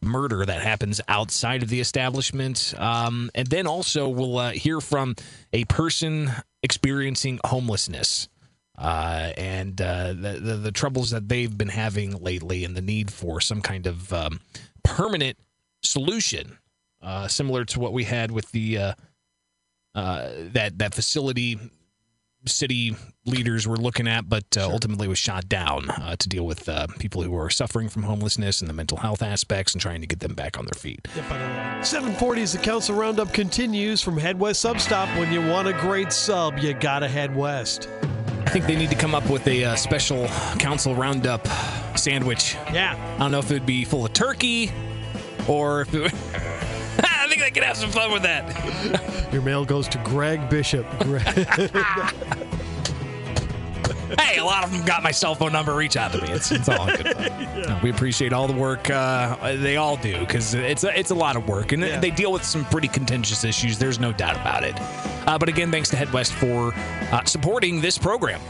murder 0.00 0.46
that 0.46 0.62
happens 0.62 1.00
outside 1.08 1.62
of 1.62 1.68
the 1.68 1.80
establishment. 1.80 2.74
Um, 2.78 3.30
and 3.34 3.48
then 3.48 3.66
also, 3.66 4.08
we'll 4.08 4.38
uh, 4.38 4.52
hear 4.52 4.80
from 4.80 5.14
a 5.52 5.64
person 5.64 6.30
experiencing 6.62 7.38
homelessness. 7.44 8.28
Uh, 8.78 9.32
and 9.36 9.80
uh, 9.80 10.08
the, 10.08 10.38
the, 10.40 10.56
the 10.56 10.72
troubles 10.72 11.10
that 11.10 11.28
they've 11.28 11.56
been 11.56 11.68
having 11.68 12.16
lately, 12.16 12.64
and 12.64 12.74
the 12.76 12.80
need 12.80 13.12
for 13.12 13.40
some 13.40 13.60
kind 13.60 13.86
of 13.86 14.12
um, 14.12 14.40
permanent 14.82 15.36
solution, 15.82 16.56
uh, 17.02 17.28
similar 17.28 17.64
to 17.66 17.80
what 17.80 17.92
we 17.92 18.04
had 18.04 18.30
with 18.30 18.50
the 18.52 18.78
uh, 18.78 18.94
uh, 19.94 20.30
that 20.52 20.78
that 20.78 20.94
facility 20.94 21.58
city 22.46 22.96
leaders 23.24 23.68
were 23.68 23.76
looking 23.76 24.08
at, 24.08 24.28
but 24.28 24.44
uh, 24.56 24.68
ultimately 24.68 25.06
was 25.06 25.18
shot 25.18 25.48
down 25.48 25.88
uh, 25.90 26.16
to 26.16 26.28
deal 26.28 26.44
with 26.44 26.68
uh, 26.68 26.86
people 26.98 27.22
who 27.22 27.36
are 27.36 27.50
suffering 27.50 27.88
from 27.88 28.02
homelessness 28.02 28.60
and 28.60 28.68
the 28.68 28.74
mental 28.74 28.98
health 28.98 29.22
aspects 29.22 29.74
and 29.74 29.80
trying 29.80 30.00
to 30.00 30.06
get 30.06 30.20
them 30.20 30.34
back 30.34 30.58
on 30.58 30.64
their 30.64 30.78
feet. 30.78 31.06
740 31.82 32.42
as 32.42 32.52
the 32.52 32.58
Council 32.58 32.96
Roundup 32.96 33.32
continues 33.32 34.00
from 34.00 34.18
Head 34.18 34.38
West 34.38 34.60
Sub 34.60 34.80
Stop. 34.80 35.08
When 35.18 35.32
you 35.32 35.40
want 35.46 35.68
a 35.68 35.72
great 35.74 36.12
sub, 36.12 36.58
you 36.58 36.74
gotta 36.74 37.08
head 37.08 37.34
west. 37.34 37.88
I 38.44 38.50
think 38.50 38.66
they 38.66 38.76
need 38.76 38.90
to 38.90 38.96
come 38.96 39.14
up 39.14 39.28
with 39.30 39.46
a 39.46 39.64
uh, 39.64 39.76
special 39.76 40.26
Council 40.58 40.94
Roundup 40.94 41.46
sandwich. 41.96 42.56
Yeah. 42.72 42.96
I 43.16 43.18
don't 43.18 43.30
know 43.30 43.38
if 43.38 43.50
it 43.50 43.54
would 43.54 43.66
be 43.66 43.84
full 43.84 44.04
of 44.04 44.12
turkey 44.12 44.72
or 45.48 45.82
if 45.82 45.94
it 45.94 46.12
think 47.32 47.42
they 47.42 47.50
could 47.50 47.64
have 47.64 47.76
some 47.76 47.90
fun 47.90 48.12
with 48.12 48.22
that. 48.22 49.28
Your 49.32 49.42
mail 49.42 49.64
goes 49.64 49.88
to 49.88 49.98
Greg 49.98 50.48
Bishop. 50.50 50.86
Greg. 51.00 51.22
hey, 54.20 54.38
a 54.38 54.44
lot 54.44 54.64
of 54.64 54.70
them 54.72 54.84
got 54.84 55.02
my 55.02 55.10
cell 55.10 55.34
phone 55.34 55.52
number. 55.52 55.74
Reach 55.74 55.96
out 55.96 56.12
to 56.12 56.20
me. 56.22 56.28
It's, 56.30 56.52
it's 56.52 56.68
all 56.68 56.86
good. 56.86 57.16
No, 57.62 57.78
we 57.82 57.90
appreciate 57.90 58.32
all 58.32 58.48
the 58.48 58.52
work 58.58 58.90
uh, 58.90 59.54
they 59.56 59.76
all 59.76 59.96
do 59.96 60.18
because 60.20 60.52
it's 60.54 60.82
a, 60.82 60.98
it's 60.98 61.10
a 61.10 61.14
lot 61.14 61.36
of 61.36 61.46
work 61.46 61.70
and 61.70 61.80
Yeah. 61.82 62.00
they 62.00 62.10
deal 62.10 62.32
with 62.32 62.42
some 62.42 62.64
pretty 62.64 62.88
contentious 62.88 63.44
issues. 63.44 63.78
There's 63.78 64.00
no 64.00 64.10
doubt 64.12 64.34
about 64.34 64.64
it. 64.64 64.74
Uh, 65.28 65.38
but 65.38 65.48
again, 65.48 65.70
thanks 65.70 65.88
to 65.90 65.96
Head 65.96 66.12
West 66.12 66.32
for 66.32 66.72
uh, 67.12 67.22
supporting 67.24 67.80
this 67.80 67.98
program. 67.98 68.40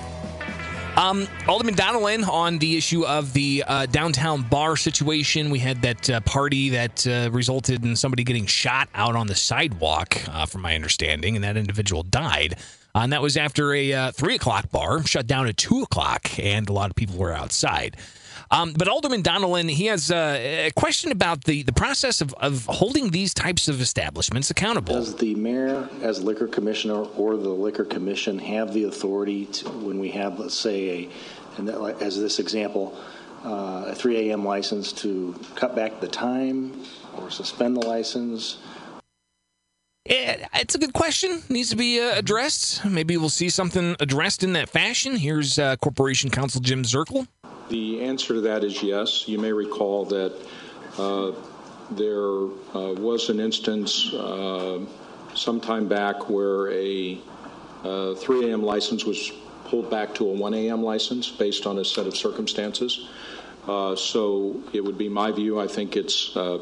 Um, 0.97 1.27
Alderman 1.49 1.75
Donelan 1.75 2.29
on 2.29 2.59
the 2.59 2.77
issue 2.77 3.07
of 3.07 3.33
the 3.33 3.65
uh, 3.67 3.87
downtown 3.87 4.43
bar 4.43 4.77
situation. 4.77 5.49
We 5.49 5.59
had 5.59 5.81
that 5.83 6.11
uh, 6.11 6.21
party 6.21 6.69
that 6.71 7.07
uh, 7.07 7.31
resulted 7.33 7.83
in 7.83 7.97
somebody 7.97 8.25
getting 8.25 8.45
shot 8.45 8.91
out 8.95 9.17
on 9.17 9.27
the 9.27 9.35
sidewalk, 9.35 10.19
uh, 10.29 10.45
from 10.45 10.61
my 10.61 10.75
understanding, 10.75 11.35
and 11.35 11.45
that 11.45 11.57
individual 11.57 12.03
died. 12.03 12.57
Uh, 12.95 13.01
and 13.01 13.13
that 13.15 13.23
was 13.23 13.39
after 13.39 13.73
a 13.73 13.93
uh, 13.93 14.13
three 14.13 14.35
o'clock 14.35 14.71
bar 14.71 15.03
shut 15.07 15.27
down 15.27 15.47
at 15.47 15.57
two 15.57 15.81
o'clock, 15.81 16.39
and 16.39 16.69
a 16.69 16.73
lot 16.75 16.91
of 16.91 16.95
people 16.95 17.17
were 17.17 17.33
outside. 17.33 17.97
Um, 18.53 18.75
but 18.75 18.87
Alderman 18.87 19.23
Donelan, 19.23 19.71
he 19.71 19.87
has 19.87 20.11
uh, 20.11 20.37
a 20.39 20.71
question 20.77 21.11
about 21.11 21.45
the, 21.45 21.63
the 21.63 21.73
process 21.73 22.21
of, 22.21 22.35
of 22.35 22.67
holding 22.67 23.09
these 23.09 23.33
types 23.33 23.67
of 23.67 23.81
establishments 23.81 24.51
accountable. 24.51 24.93
Does 24.93 25.17
the 25.17 25.35
mayor, 25.35 25.89
as 26.03 26.23
liquor 26.23 26.47
commissioner, 26.47 27.03
or 27.17 27.39
the 27.39 27.49
liquor 27.49 27.87
commission 27.87 28.39
have 28.41 28.75
the 28.75 28.85
authority 28.85 29.47
to, 29.47 29.71
when 29.71 29.99
we 29.99 30.11
have, 30.11 30.39
let's 30.39 30.59
say, 30.59 30.91
a, 30.91 31.09
and 31.57 31.67
that, 31.67 32.03
as 32.03 32.21
this 32.21 32.39
example, 32.39 32.95
uh, 33.43 33.85
a 33.87 33.95
3 33.95 34.29
a.m. 34.29 34.45
license 34.45 34.93
to 34.93 35.35
cut 35.57 35.75
back 35.75 36.01
the 36.01 36.09
time 36.09 36.79
or 37.17 37.31
suspend 37.31 37.75
the 37.75 37.87
license? 37.87 38.59
Yeah, 40.05 40.47
it's 40.57 40.75
a 40.75 40.79
good 40.79 40.93
question. 40.93 41.43
Needs 41.49 41.71
to 41.71 41.77
be 41.77 42.01
uh, 42.01 42.19
addressed. 42.19 42.85
Maybe 42.85 43.17
we'll 43.17 43.31
see 43.31 43.49
something 43.49 43.97
addressed 43.99 44.45
in 44.45 44.53
that 44.53 44.69
fashion. 44.69 45.17
Here's 45.17 45.59
uh, 45.59 45.77
Corporation 45.77 46.29
Counsel 46.29 46.61
Jim 46.61 46.83
Zerkle. 46.83 47.29
The 47.69 48.03
answer 48.03 48.35
to 48.35 48.41
that 48.43 48.65
is 48.65 48.83
yes. 48.83 49.29
You 49.29 49.39
may 49.39 49.53
recall 49.53 50.05
that 50.07 50.35
uh, 50.99 51.33
there 51.91 52.45
uh, 52.75 52.95
was 52.95 53.29
an 53.31 53.41
instance 53.41 54.13
uh, 54.13 54.81
some 55.35 55.61
time 55.61 55.89
back 55.89 56.29
where 56.29 56.71
a 56.71 57.19
uh, 57.85 58.15
3 58.15 58.51
a.m. 58.51 58.63
license 58.63 59.05
was 59.05 59.33
pulled 59.65 59.91
back 59.91 60.15
to 60.15 60.29
a 60.29 60.33
1 60.33 60.55
a.m. 60.55 60.83
license 60.83 61.31
based 61.31 61.67
on 61.67 61.79
a 61.79 61.85
set 61.85 62.07
of 62.07 62.17
circumstances. 62.17 63.09
Uh, 63.67 63.95
so 63.97 64.61
it 64.73 64.85
would 64.85 64.99
be 64.99 65.09
my 65.09 65.31
view, 65.31 65.61
I 65.61 65.67
think 65.67 65.97
it's 65.97 66.37
uh, 66.37 66.59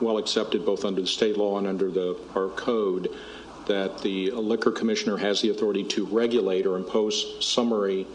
well 0.00 0.18
accepted 0.18 0.64
both 0.64 0.84
under 0.84 1.00
the 1.00 1.06
state 1.06 1.36
law 1.36 1.58
and 1.58 1.66
under 1.66 1.90
the, 1.90 2.18
our 2.34 2.48
code 2.48 3.14
that 3.66 3.98
the 4.02 4.30
liquor 4.30 4.70
commissioner 4.70 5.16
has 5.16 5.40
the 5.40 5.50
authority 5.50 5.84
to 5.84 6.04
regulate 6.06 6.66
or 6.66 6.76
impose 6.76 7.44
summary 7.44 8.06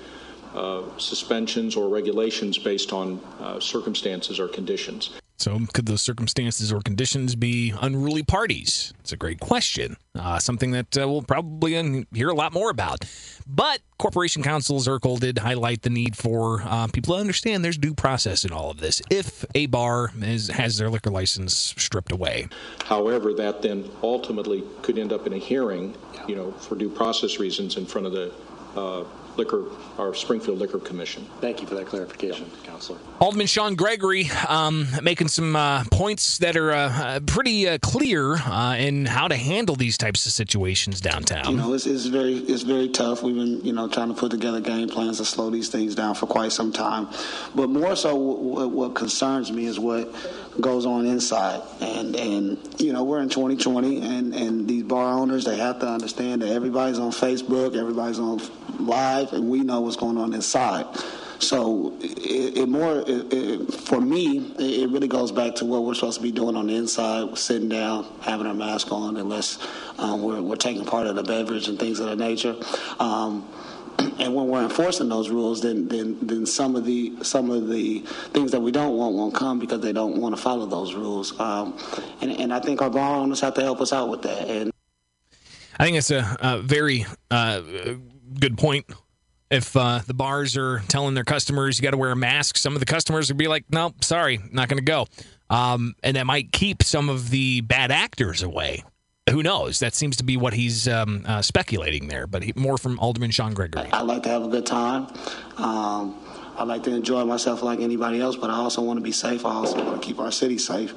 suspensions 0.97 1.75
or 1.75 1.89
regulations 1.89 2.57
based 2.57 2.93
on 2.93 3.19
uh, 3.39 3.59
circumstances 3.59 4.39
or 4.39 4.47
conditions. 4.47 5.11
So, 5.37 5.57
could 5.73 5.85
those 5.85 6.01
circumstances 6.01 6.73
or 6.73 6.81
conditions 6.81 7.33
be 7.35 7.73
unruly 7.79 8.23
parties? 8.23 8.93
It's 8.99 9.13
a 9.13 9.17
great 9.17 9.39
question. 9.39 9.95
Uh, 10.13 10.37
something 10.37 10.71
that 10.71 10.97
uh, 10.97 11.07
we'll 11.07 11.21
probably 11.21 12.05
hear 12.13 12.27
a 12.27 12.33
lot 12.33 12.51
more 12.51 12.69
about. 12.69 13.05
But 13.47 13.79
Corporation 13.97 14.43
Counsel 14.43 14.79
Zerkle 14.79 15.17
did 15.17 15.37
highlight 15.37 15.83
the 15.83 15.89
need 15.89 16.17
for 16.17 16.61
uh, 16.65 16.87
people 16.87 17.15
to 17.15 17.21
understand 17.21 17.63
there's 17.63 17.77
due 17.77 17.93
process 17.93 18.43
in 18.43 18.51
all 18.51 18.69
of 18.69 18.81
this. 18.81 19.01
If 19.09 19.45
a 19.55 19.67
bar 19.67 20.11
is, 20.21 20.49
has 20.49 20.77
their 20.77 20.89
liquor 20.89 21.09
license 21.09 21.73
stripped 21.77 22.11
away, 22.11 22.49
However, 22.83 23.33
that 23.35 23.61
then 23.61 23.89
ultimately 24.03 24.63
could 24.81 24.97
end 24.97 25.13
up 25.13 25.25
in 25.25 25.33
a 25.33 25.37
hearing, 25.37 25.95
you 26.27 26.35
know, 26.35 26.51
for 26.51 26.75
due 26.75 26.89
process 26.89 27.39
reasons 27.39 27.77
in 27.77 27.85
front 27.85 28.07
of 28.07 28.13
the 28.13 28.33
uh, 28.75 29.03
liquor 29.39 29.63
or 29.97 30.13
Springfield 30.13 30.59
Liquor 30.59 30.79
Commission. 30.79 31.25
Thank 31.39 31.61
you 31.61 31.67
for 31.67 31.75
that 31.75 31.87
clarification, 31.87 32.51
Counselor. 32.63 32.99
Alderman 33.19 33.47
Sean 33.47 33.75
Gregory 33.75 34.29
um, 34.47 34.87
making 35.03 35.27
some 35.27 35.53
uh, 35.53 35.83
points 35.91 36.37
that 36.37 36.55
are 36.55 36.71
uh, 36.71 36.89
uh, 36.89 37.19
pretty 37.19 37.67
uh, 37.67 37.77
clear 37.79 38.35
uh, 38.35 38.77
in 38.77 39.05
how 39.05 39.27
to 39.27 39.35
handle 39.35 39.75
these 39.75 39.97
types 39.97 40.25
of 40.25 40.31
situations 40.31 41.01
downtown. 41.01 41.51
You 41.51 41.57
know, 41.57 41.73
it's, 41.73 41.85
it's 41.85 42.05
very 42.05 42.35
it's 42.35 42.63
very 42.63 42.87
tough. 42.87 43.21
We've 43.21 43.35
been 43.35 43.59
you 43.65 43.73
know 43.73 43.89
trying 43.89 44.07
to 44.07 44.13
put 44.13 44.31
together 44.31 44.61
game 44.61 44.87
plans 44.87 45.17
to 45.17 45.25
slow 45.25 45.49
these 45.49 45.67
things 45.67 45.95
down 45.95 46.15
for 46.15 46.27
quite 46.27 46.53
some 46.53 46.71
time. 46.71 47.09
But 47.53 47.67
more 47.67 47.97
so, 47.97 48.15
what, 48.15 48.71
what 48.71 48.95
concerns 48.95 49.51
me 49.51 49.65
is 49.65 49.77
what 49.77 50.15
goes 50.61 50.85
on 50.85 51.05
inside. 51.05 51.61
And 51.81 52.15
and 52.15 52.81
you 52.81 52.93
know, 52.93 53.03
we're 53.03 53.21
in 53.21 53.27
2020, 53.27 54.01
and 54.01 54.33
and 54.33 54.65
these 54.65 54.83
bar 54.83 55.13
owners 55.13 55.43
they 55.43 55.57
have 55.57 55.79
to 55.79 55.87
understand 55.89 56.41
that 56.41 56.49
everybody's 56.49 56.99
on 56.99 57.11
Facebook, 57.11 57.75
everybody's 57.75 58.19
on 58.19 58.39
live, 58.79 59.33
and 59.33 59.49
we 59.49 59.59
know 59.59 59.81
what's 59.81 59.97
going 59.97 60.17
on 60.17 60.33
inside. 60.33 60.85
So 61.39 61.93
it, 62.01 62.57
it 62.57 62.69
more 62.69 62.99
it, 62.99 63.33
it, 63.33 63.73
for 63.73 64.01
me, 64.01 64.53
it, 64.59 64.89
really 64.89 65.07
goes 65.07 65.31
back 65.31 65.55
to 65.55 65.65
what 65.65 65.85
we're 65.85 65.93
supposed 65.93 66.17
to 66.17 66.23
be 66.23 66.31
doing 66.31 66.55
on 66.57 66.67
the 66.67 66.75
inside, 66.75 67.37
sitting 67.37 67.69
down, 67.69 68.05
having 68.21 68.45
our 68.45 68.53
mask 68.53 68.91
on, 68.91 69.15
unless 69.15 69.57
um, 69.97 70.21
we're, 70.21 70.41
we're 70.41 70.57
taking 70.57 70.85
part 70.85 71.07
of 71.07 71.15
the 71.15 71.23
beverage 71.23 71.69
and 71.69 71.79
things 71.79 71.99
of 71.99 72.07
that 72.07 72.17
nature. 72.17 72.55
Um, 72.99 73.47
and 74.19 74.35
when 74.35 74.47
we're 74.47 74.63
enforcing 74.63 75.07
those 75.07 75.29
rules, 75.29 75.61
then, 75.61 75.87
then 75.87 76.17
then 76.21 76.45
some 76.45 76.75
of 76.75 76.83
the 76.83 77.15
some 77.23 77.49
of 77.49 77.69
the 77.69 77.99
things 78.33 78.51
that 78.51 78.59
we 78.59 78.71
don't 78.71 78.97
want 78.97 79.15
won't 79.15 79.33
come 79.33 79.59
because 79.59 79.79
they 79.79 79.93
don't 79.93 80.19
want 80.19 80.35
to 80.35 80.41
follow 80.41 80.65
those 80.65 80.93
rules. 80.93 81.39
Um, 81.39 81.77
and, 82.21 82.31
and 82.31 82.53
I 82.53 82.59
think 82.59 82.81
our 82.81 82.89
bar 82.89 83.15
owners 83.15 83.39
have 83.39 83.53
to 83.53 83.61
help 83.61 83.79
us 83.79 83.93
out 83.93 84.09
with 84.09 84.23
that. 84.23 84.47
And 84.49 84.71
I 85.79 85.85
think 85.85 85.97
it's 85.97 86.11
a, 86.11 86.37
a 86.41 86.61
very 86.61 87.05
uh, 87.31 87.61
good 88.39 88.57
point. 88.57 88.85
If 89.51 89.75
uh, 89.75 90.01
the 90.05 90.13
bars 90.13 90.55
are 90.57 90.79
telling 90.87 91.15
their 91.15 91.23
customers 91.23 91.79
you 91.79 91.83
got 91.83 91.91
to 91.91 91.97
wear 91.97 92.11
a 92.11 92.15
mask, 92.15 92.57
some 92.57 92.73
of 92.73 92.79
the 92.79 92.85
customers 92.85 93.29
would 93.29 93.37
be 93.37 93.47
like, 93.47 93.65
"No, 93.71 93.93
sorry, 94.01 94.39
not 94.51 94.69
going 94.69 94.77
to 94.77 94.83
go," 94.83 95.07
um, 95.49 95.95
and 96.03 96.17
that 96.17 96.27
might 96.27 96.51
keep 96.51 96.83
some 96.83 97.09
of 97.09 97.31
the 97.31 97.61
bad 97.61 97.91
actors 97.91 98.43
away. 98.43 98.83
Who 99.31 99.43
knows? 99.43 99.79
That 99.79 99.93
seems 99.93 100.17
to 100.17 100.23
be 100.23 100.37
what 100.37 100.53
he's 100.53 100.87
um, 100.87 101.23
uh, 101.27 101.41
speculating 101.41 102.07
there. 102.07 102.27
But 102.27 102.43
he, 102.43 102.53
more 102.55 102.77
from 102.77 102.99
Alderman 102.99 103.31
Sean 103.31 103.53
Gregory. 103.53 103.89
I 103.91 104.01
like 104.01 104.23
to 104.23 104.29
have 104.29 104.43
a 104.43 104.47
good 104.47 104.65
time. 104.65 105.07
Um, 105.57 106.15
I 106.59 106.63
like 106.63 106.83
to 106.83 106.93
enjoy 106.93 107.23
myself 107.23 107.63
like 107.63 107.79
anybody 107.79 108.19
else, 108.19 108.35
but 108.35 108.49
I 108.49 108.55
also 108.55 108.81
want 108.81 108.97
to 108.97 109.01
be 109.01 109.13
safe. 109.13 109.45
I 109.45 109.53
also 109.53 109.81
want 109.81 110.01
to 110.01 110.05
keep 110.05 110.19
our 110.19 110.29
city 110.29 110.57
safe. 110.57 110.93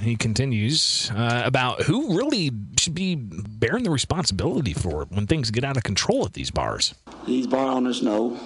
He 0.00 0.16
continues 0.16 1.12
uh, 1.14 1.42
about 1.44 1.82
who 1.82 2.18
really 2.18 2.50
should 2.76 2.96
be 2.96 3.14
bearing 3.14 3.84
the 3.84 3.90
responsibility 3.90 4.72
for 4.72 5.02
it 5.02 5.12
when 5.12 5.28
things 5.28 5.52
get 5.52 5.62
out 5.62 5.76
of 5.76 5.84
control 5.84 6.24
at 6.24 6.32
these 6.32 6.50
bars. 6.50 6.92
These 7.24 7.46
bar 7.46 7.68
owners 7.68 8.02
know, 8.02 8.40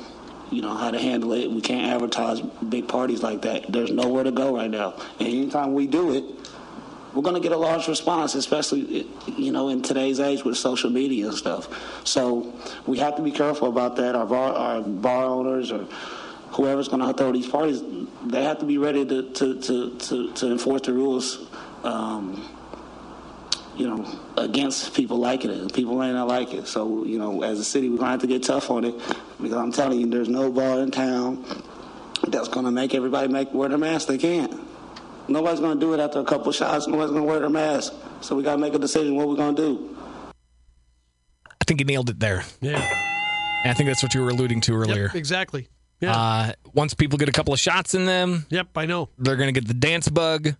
you 0.50 0.60
know, 0.60 0.74
how 0.74 0.90
to 0.90 0.98
handle 0.98 1.32
it. 1.32 1.50
We 1.50 1.62
can't 1.62 1.90
advertise 1.94 2.42
big 2.42 2.88
parties 2.88 3.22
like 3.22 3.40
that. 3.42 3.72
There's 3.72 3.90
nowhere 3.90 4.24
to 4.24 4.30
go 4.30 4.54
right 4.54 4.70
now. 4.70 4.96
And 5.18 5.28
anytime 5.28 5.72
we 5.72 5.86
do 5.86 6.12
it, 6.12 6.24
we're 7.14 7.22
going 7.22 7.36
to 7.36 7.40
get 7.40 7.52
a 7.52 7.56
large 7.56 7.88
response, 7.88 8.34
especially, 8.34 9.06
you 9.26 9.50
know, 9.50 9.70
in 9.70 9.80
today's 9.80 10.20
age 10.20 10.44
with 10.44 10.58
social 10.58 10.90
media 10.90 11.28
and 11.28 11.34
stuff. 11.34 12.06
So 12.06 12.52
we 12.86 12.98
have 12.98 13.16
to 13.16 13.22
be 13.22 13.32
careful 13.32 13.68
about 13.68 13.96
that. 13.96 14.14
Our 14.14 14.26
bar, 14.26 14.52
our 14.52 14.82
bar 14.82 15.24
owners 15.24 15.72
or 15.72 15.86
whoever's 16.52 16.88
going 16.88 17.06
to 17.06 17.12
throw 17.12 17.32
these 17.32 17.48
parties, 17.48 17.82
they 18.24 18.44
have 18.44 18.58
to 18.58 18.66
be 18.66 18.78
ready 18.78 19.04
to, 19.06 19.30
to, 19.32 19.60
to, 19.60 19.98
to, 19.98 20.32
to 20.32 20.52
enforce 20.52 20.82
the 20.82 20.92
rules. 20.92 21.48
Um, 21.84 22.48
you 23.76 23.88
know, 23.88 24.06
against 24.36 24.92
people 24.94 25.16
liking 25.16 25.50
it. 25.50 25.72
People 25.72 25.96
may 25.96 26.12
not 26.12 26.28
like 26.28 26.52
it. 26.52 26.66
So, 26.66 27.04
you 27.04 27.18
know, 27.18 27.42
as 27.42 27.58
a 27.58 27.64
city, 27.64 27.88
we're 27.88 27.96
going 27.96 28.08
to 28.08 28.10
have 28.10 28.20
to 28.20 28.26
get 28.26 28.42
tough 28.42 28.70
on 28.70 28.84
it 28.84 28.94
because 29.40 29.54
I'm 29.56 29.72
telling 29.72 29.98
you, 29.98 30.06
there's 30.06 30.28
no 30.28 30.52
bar 30.52 30.80
in 30.80 30.90
town 30.90 31.46
that's 32.28 32.48
going 32.48 32.66
to 32.66 32.70
make 32.70 32.94
everybody 32.94 33.28
make 33.28 33.54
wear 33.54 33.70
their 33.70 33.78
mask. 33.78 34.08
They 34.08 34.18
can't. 34.18 34.52
Nobody's 35.28 35.60
going 35.60 35.78
to 35.78 35.80
do 35.80 35.94
it 35.94 36.00
after 36.00 36.18
a 36.18 36.24
couple 36.24 36.52
shots. 36.52 36.88
Nobody's 36.88 37.12
going 37.12 37.22
to 37.22 37.28
wear 37.28 37.40
their 37.40 37.48
mask. 37.48 37.94
So 38.20 38.36
we 38.36 38.42
got 38.42 38.56
to 38.56 38.58
make 38.58 38.74
a 38.74 38.78
decision 38.78 39.16
what 39.16 39.28
we're 39.28 39.36
going 39.36 39.56
to 39.56 39.62
do. 39.62 39.96
I 41.60 41.64
think 41.66 41.80
you 41.80 41.86
nailed 41.86 42.10
it 42.10 42.20
there. 42.20 42.44
Yeah. 42.60 42.84
And 43.62 43.70
I 43.70 43.74
think 43.74 43.88
that's 43.88 44.02
what 44.02 44.12
you 44.12 44.22
were 44.22 44.30
alluding 44.30 44.60
to 44.62 44.74
earlier. 44.74 45.04
Yep, 45.04 45.14
exactly. 45.14 45.68
Yeah. 46.00 46.16
Uh, 46.16 46.52
once 46.74 46.94
people 46.94 47.18
get 47.18 47.28
a 47.28 47.32
couple 47.32 47.52
of 47.52 47.60
shots 47.60 47.94
in 47.94 48.06
them, 48.06 48.46
yep, 48.48 48.68
I 48.76 48.86
know. 48.86 49.08
They're 49.18 49.36
going 49.36 49.52
to 49.52 49.58
get 49.60 49.68
the 49.68 49.74
dance 49.74 50.08
bug. 50.08 50.54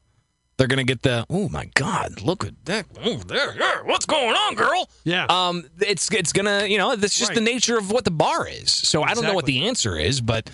They're 0.59 0.67
going 0.67 0.77
to 0.79 0.85
get 0.85 1.01
the 1.03 1.25
oh 1.31 1.49
my 1.49 1.71
god, 1.75 2.21
look 2.21 2.45
at 2.45 2.53
that 2.67 2.85
over 3.03 3.25
there. 3.25 3.57
Yeah, 3.57 3.81
what's 3.85 4.05
going 4.05 4.35
on, 4.35 4.55
girl? 4.55 4.91
Yeah. 5.05 5.25
Um, 5.31 5.65
it's 5.81 6.13
it's 6.13 6.35
gonna 6.35 6.67
you 6.67 6.77
know 6.77 6.97
that's 6.97 7.19
just 7.19 7.31
Right. 7.31 7.35
the 7.37 7.41
nature 7.41 7.79
of 7.79 7.91
what 7.91 8.05
the 8.05 8.11
bar 8.11 8.47
is. 8.47 8.71
So 8.71 9.03
I 9.03 9.15
don't 9.15 9.25
know 9.25 9.33
what 9.35 9.47
the 9.47 9.67
answer 9.67 9.97
is, 9.97 10.21
but. 10.21 10.51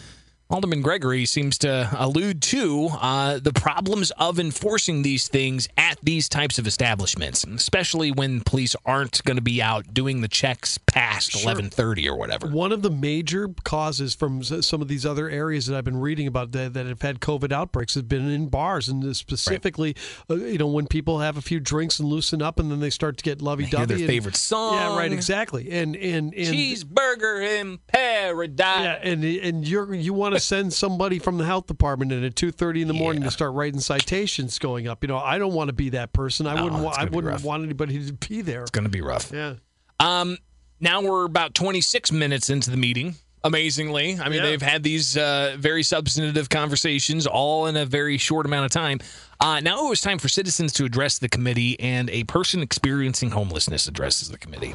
Alderman 0.48 0.80
Gregory 0.80 1.24
seems 1.24 1.58
to 1.58 1.88
allude 1.92 2.40
to 2.42 2.88
uh, 3.00 3.40
the 3.40 3.52
problems 3.52 4.12
of 4.12 4.38
enforcing 4.38 5.02
these 5.02 5.26
things 5.26 5.68
at 5.76 5.98
these 6.04 6.28
types 6.28 6.56
of 6.58 6.68
establishments, 6.68 7.42
especially 7.42 8.12
when 8.12 8.42
police 8.42 8.76
aren't 8.84 9.24
going 9.24 9.36
to 9.36 9.42
be 9.42 9.60
out 9.60 9.92
doing 9.92 10.20
the 10.20 10.28
checks 10.28 10.78
past 10.78 11.32
Sure. 11.32 11.42
eleven 11.42 11.68
thirty 11.68 12.08
or 12.08 12.16
whatever. 12.16 12.46
One 12.46 12.70
of 12.70 12.82
the 12.82 12.90
major 12.90 13.48
causes 13.64 14.14
from 14.14 14.44
some 14.44 14.80
of 14.80 14.86
these 14.86 15.04
other 15.04 15.28
areas 15.28 15.66
that 15.66 15.76
I've 15.76 15.84
been 15.84 15.96
reading 15.96 16.28
about 16.28 16.52
that, 16.52 16.74
that 16.74 16.86
have 16.86 17.02
had 17.02 17.18
COVID 17.18 17.50
outbreaks 17.50 17.94
has 17.94 18.04
been 18.04 18.30
in 18.30 18.48
bars, 18.48 18.88
and 18.88 19.16
specifically, 19.16 19.96
uh, 20.30 20.36
you 20.36 20.58
know, 20.58 20.68
when 20.68 20.86
people 20.86 21.18
have 21.18 21.36
a 21.36 21.42
few 21.42 21.58
drinks 21.58 21.98
and 21.98 22.08
loosen 22.08 22.40
up, 22.40 22.60
and 22.60 22.70
then 22.70 22.78
they 22.78 22.90
start 22.90 23.16
to 23.16 23.24
get 23.24 23.42
lovey-dovey. 23.42 23.86
their 23.96 24.06
favorite 24.06 24.36
song. 24.36 24.74
Yeah, 24.74 24.96
right, 24.96 25.10
exactly. 25.10 25.72
And 25.72 25.96
and 25.96 26.32
and 26.34 26.54
Cheeseburger 26.54 27.60
in 27.60 27.78
paradise. 27.88 28.80
Yeah, 28.84 28.98
and 29.02 29.24
and 29.24 29.66
you're 29.66 29.92
you 29.92 30.14
want 30.14 30.34
to 30.34 30.35
send 30.40 30.72
somebody 30.72 31.18
from 31.18 31.38
the 31.38 31.44
health 31.44 31.66
department 31.66 32.12
in 32.12 32.24
at 32.24 32.36
two 32.36 32.50
thirty 32.52 32.82
in 32.82 32.88
the 32.88 32.94
morning 32.94 33.22
to 33.22 33.30
start 33.30 33.52
writing 33.54 33.80
citations 33.80 34.58
going 34.58 34.88
up. 34.88 35.02
You 35.02 35.08
know, 35.08 35.18
I 35.18 35.38
don't 35.38 35.52
want 35.54 35.68
to 35.68 35.72
be 35.74 35.90
that 35.90 36.12
person. 36.12 36.46
I 36.46 36.54
No, 36.54 36.64
wouldn't. 36.64 36.82
wa- 36.82 36.94
I 36.96 37.04
wouldn't 37.04 37.32
rough. 37.32 37.44
want 37.44 37.62
anybody 37.64 38.06
to 38.06 38.12
be 38.12 38.42
there. 38.42 38.62
It's 38.62 38.70
going 38.70 38.84
to 38.84 38.90
be 38.90 39.00
rough. 39.00 39.30
Yeah. 39.32 39.54
Um, 40.00 40.38
now 40.80 41.00
we're 41.02 41.24
about 41.24 41.54
26 41.54 42.12
minutes 42.12 42.50
into 42.50 42.70
the 42.70 42.76
meeting. 42.76 43.14
Amazingly, 43.44 44.18
I 44.18 44.24
mean, 44.28 44.38
Yeah. 44.38 44.46
they've 44.46 44.62
had 44.62 44.82
these 44.82 45.16
uh, 45.16 45.54
very 45.58 45.84
substantive 45.84 46.48
conversations 46.48 47.28
all 47.28 47.66
in 47.66 47.76
a 47.76 47.86
very 47.86 48.18
short 48.18 48.44
amount 48.44 48.64
of 48.64 48.72
time. 48.72 48.98
Uh, 49.38 49.60
now 49.60 49.86
it 49.86 49.88
was 49.88 50.00
time 50.00 50.18
for 50.18 50.28
citizens 50.28 50.72
to 50.72 50.84
address 50.84 51.18
the 51.20 51.28
committee, 51.28 51.78
and 51.78 52.10
a 52.10 52.24
person 52.24 52.60
experiencing 52.60 53.30
homelessness 53.30 53.86
addresses 53.86 54.30
the 54.30 54.38
committee. 54.38 54.74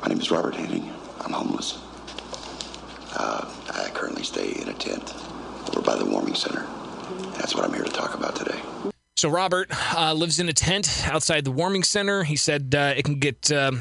My 0.00 0.08
name 0.08 0.20
is 0.20 0.30
Robert 0.30 0.54
Hanning. 0.54 0.88
I'm 1.22 1.32
homeless. 1.32 1.76
Uh, 3.16 3.44
I 3.44 3.44
currently 3.44 3.53
stay 4.24 4.52
in 4.52 4.68
a 4.68 4.74
tent 4.74 5.14
over 5.68 5.80
by 5.80 5.96
the 5.96 6.04
warming 6.04 6.34
center. 6.34 6.66
That's 7.38 7.54
what 7.54 7.64
I'm 7.64 7.72
here 7.72 7.84
to 7.84 7.90
talk 7.90 8.14
about 8.14 8.36
today. 8.36 8.60
So 9.16 9.28
Robert 9.28 9.70
uh, 9.94 10.12
lives 10.12 10.40
in 10.40 10.48
a 10.48 10.52
tent 10.52 11.02
outside 11.06 11.44
the 11.44 11.50
warming 11.50 11.82
center. 11.82 12.24
He 12.24 12.36
said 12.36 12.74
uh, 12.74 12.94
it 12.96 13.04
can 13.04 13.18
get 13.18 13.50
um, 13.52 13.80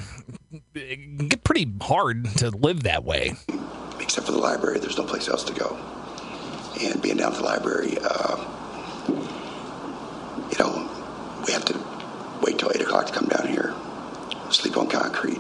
it 0.74 1.18
can 1.18 1.28
get 1.28 1.44
pretty 1.44 1.72
hard 1.82 2.26
to 2.38 2.50
live 2.52 2.84
that 2.84 3.04
way. 3.04 3.34
Except 4.00 4.26
for 4.26 4.32
the 4.32 4.38
library, 4.38 4.80
there's 4.80 4.98
no 4.98 5.04
place 5.04 5.28
else 5.28 5.44
to 5.46 5.54
go. 5.54 5.78
And 6.82 7.02
being 7.02 7.18
down 7.18 7.32
at 7.32 7.38
the 7.38 7.44
library, 7.44 7.98
uh, 8.04 8.38
you 10.52 10.58
know, 10.60 10.90
we 11.48 11.54
have 11.54 11.66
to 11.66 11.80
wait 12.42 12.60
till 12.60 12.72
8 12.74 12.82
o'clock 12.82 13.08
to 13.08 13.14
come 13.14 13.28
down 13.28 13.48
here, 13.48 13.74
sleep 14.52 14.78
on 14.78 14.88
concrete, 14.88 15.40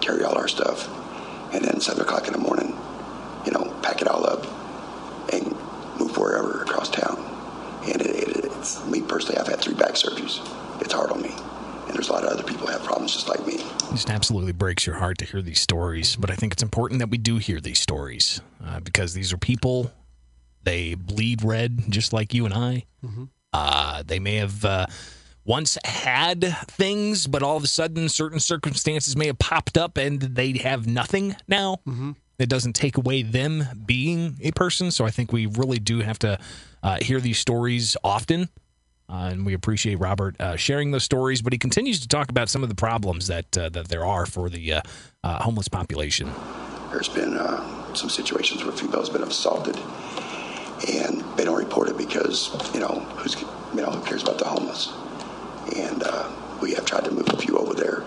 carry 0.00 0.24
all 0.24 0.36
our 0.36 0.48
stuff, 0.48 0.88
and 1.54 1.64
then 1.64 1.80
7 1.80 2.00
o'clock 2.02 2.26
in 2.26 2.32
the 2.32 2.38
morning, 2.38 2.76
you 3.46 3.52
know, 3.52 3.72
pack 3.82 4.00
it 4.00 4.08
all 4.08 4.26
up 4.26 4.44
and 5.32 5.44
move 5.98 6.16
wherever 6.16 6.62
across 6.62 6.88
town. 6.90 7.16
And 7.86 8.00
it, 8.00 8.28
it, 8.28 8.44
it's 8.44 8.84
me 8.86 9.02
personally, 9.02 9.38
I've 9.38 9.48
had 9.48 9.60
three 9.60 9.74
back 9.74 9.92
surgeries. 9.94 10.40
It's 10.80 10.92
hard 10.92 11.03
on 11.14 11.22
me. 11.22 11.34
And 11.86 11.94
there's 11.94 12.08
a 12.08 12.12
lot 12.12 12.24
of 12.24 12.30
other 12.30 12.42
people 12.42 12.66
who 12.66 12.72
have 12.72 12.82
problems 12.82 13.12
just 13.12 13.28
like 13.28 13.46
me. 13.46 13.54
It 13.54 13.90
just 13.90 14.10
absolutely 14.10 14.52
breaks 14.52 14.86
your 14.86 14.96
heart 14.96 15.18
to 15.18 15.24
hear 15.24 15.42
these 15.42 15.60
stories. 15.60 16.16
But 16.16 16.30
I 16.30 16.34
think 16.34 16.52
it's 16.52 16.62
important 16.62 16.98
that 17.00 17.10
we 17.10 17.18
do 17.18 17.36
hear 17.38 17.60
these 17.60 17.78
stories 17.80 18.40
uh, 18.64 18.80
because 18.80 19.14
these 19.14 19.32
are 19.32 19.38
people. 19.38 19.92
They 20.62 20.94
bleed 20.94 21.44
red 21.44 21.90
just 21.90 22.12
like 22.12 22.32
you 22.34 22.44
and 22.46 22.54
I. 22.54 22.84
Uh, 23.52 24.02
they 24.04 24.18
may 24.18 24.36
have 24.36 24.64
uh, 24.64 24.86
once 25.44 25.76
had 25.84 26.42
things, 26.68 27.26
but 27.26 27.42
all 27.42 27.56
of 27.56 27.62
a 27.62 27.68
sudden, 27.68 28.08
certain 28.08 28.40
circumstances 28.40 29.14
may 29.16 29.26
have 29.26 29.38
popped 29.38 29.76
up 29.78 29.96
and 29.98 30.20
they 30.20 30.52
have 30.58 30.86
nothing 30.86 31.36
now. 31.46 31.78
It 32.38 32.48
doesn't 32.48 32.72
take 32.72 32.96
away 32.96 33.22
them 33.22 33.64
being 33.86 34.38
a 34.42 34.50
person. 34.52 34.90
So 34.90 35.04
I 35.04 35.10
think 35.10 35.32
we 35.32 35.46
really 35.46 35.78
do 35.78 36.00
have 36.00 36.18
to 36.20 36.38
uh, 36.82 36.96
hear 37.00 37.20
these 37.20 37.38
stories 37.38 37.96
often. 38.02 38.48
Uh, 39.08 39.28
and 39.32 39.44
we 39.44 39.52
appreciate 39.52 39.96
Robert 39.96 40.40
uh, 40.40 40.56
sharing 40.56 40.90
those 40.90 41.04
stories, 41.04 41.42
but 41.42 41.52
he 41.52 41.58
continues 41.58 42.00
to 42.00 42.08
talk 42.08 42.30
about 42.30 42.48
some 42.48 42.62
of 42.62 42.68
the 42.68 42.74
problems 42.74 43.26
that 43.26 43.56
uh, 43.56 43.68
that 43.70 43.88
there 43.88 44.04
are 44.04 44.24
for 44.26 44.48
the 44.48 44.74
uh, 44.74 44.80
uh, 45.22 45.42
homeless 45.42 45.68
population. 45.68 46.30
There's 46.90 47.08
been 47.08 47.36
uh, 47.36 47.94
some 47.94 48.08
situations 48.08 48.64
where 48.64 48.72
females 48.72 49.08
have 49.08 49.18
been 49.18 49.28
assaulted, 49.28 49.76
and 50.88 51.20
they 51.36 51.44
don't 51.44 51.58
report 51.58 51.88
it 51.88 51.98
because 51.98 52.50
you 52.72 52.80
know 52.80 53.00
who's 53.16 53.40
you 53.40 53.82
know 53.82 53.90
who 53.90 54.04
cares 54.04 54.22
about 54.22 54.38
the 54.38 54.46
homeless. 54.46 54.92
And 55.76 56.02
uh, 56.04 56.30
we 56.62 56.74
have 56.74 56.86
tried 56.86 57.04
to 57.04 57.10
move 57.10 57.28
a 57.28 57.36
few 57.36 57.58
over 57.58 57.74
there 57.74 58.04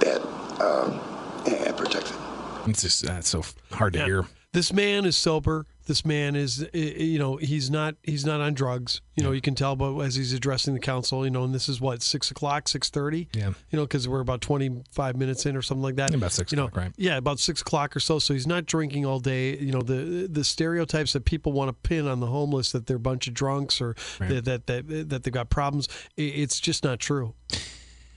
that 0.00 0.20
uh, 0.60 0.98
and 1.46 1.76
protect 1.76 2.06
them. 2.06 2.20
It's 2.66 2.82
just 2.82 3.04
that's 3.04 3.28
so 3.28 3.42
hard 3.72 3.94
to 3.94 4.04
hear. 4.04 4.26
This 4.52 4.72
man 4.72 5.04
is 5.04 5.16
sober. 5.16 5.66
This 5.90 6.04
man 6.04 6.36
is, 6.36 6.62
i- 6.62 6.68
i- 6.78 6.78
you 6.78 7.18
know, 7.18 7.34
he's 7.36 7.68
not 7.68 7.96
he's 8.04 8.24
not 8.24 8.40
on 8.40 8.54
drugs. 8.54 9.00
You 9.16 9.24
know, 9.24 9.32
you 9.32 9.40
can 9.40 9.56
tell, 9.56 9.74
but 9.74 9.98
as 9.98 10.14
he's 10.14 10.32
addressing 10.32 10.72
the 10.72 10.78
council, 10.78 11.24
you 11.24 11.32
know, 11.32 11.42
and 11.42 11.52
this 11.52 11.68
is 11.68 11.80
what 11.80 12.00
six 12.00 12.30
o'clock, 12.30 12.68
six 12.68 12.90
thirty. 12.90 13.28
Yeah. 13.34 13.48
You 13.70 13.76
know, 13.76 13.82
because 13.82 14.06
we're 14.06 14.20
about 14.20 14.40
twenty 14.40 14.70
five 14.92 15.16
minutes 15.16 15.46
in 15.46 15.56
or 15.56 15.62
something 15.62 15.82
like 15.82 15.96
that. 15.96 16.14
About 16.14 16.30
six 16.30 16.52
you 16.52 16.56
know, 16.56 16.66
o'clock, 16.66 16.84
right? 16.84 16.92
Yeah, 16.96 17.16
about 17.16 17.40
six 17.40 17.60
o'clock 17.60 17.96
or 17.96 18.00
so. 18.00 18.20
So 18.20 18.34
he's 18.34 18.46
not 18.46 18.66
drinking 18.66 19.04
all 19.04 19.18
day. 19.18 19.56
You 19.58 19.72
know, 19.72 19.82
the 19.82 20.28
the 20.30 20.44
stereotypes 20.44 21.12
that 21.14 21.24
people 21.24 21.50
want 21.50 21.70
to 21.70 21.88
pin 21.88 22.06
on 22.06 22.20
the 22.20 22.28
homeless 22.28 22.70
that 22.70 22.86
they're 22.86 22.96
a 22.96 23.00
bunch 23.00 23.26
of 23.26 23.34
drunks 23.34 23.80
or 23.80 23.96
that, 24.20 24.44
that 24.44 24.66
that 24.68 25.08
that 25.08 25.24
they've 25.24 25.34
got 25.34 25.50
problems. 25.50 25.88
It's 26.16 26.60
just 26.60 26.84
not 26.84 27.00
true. 27.00 27.34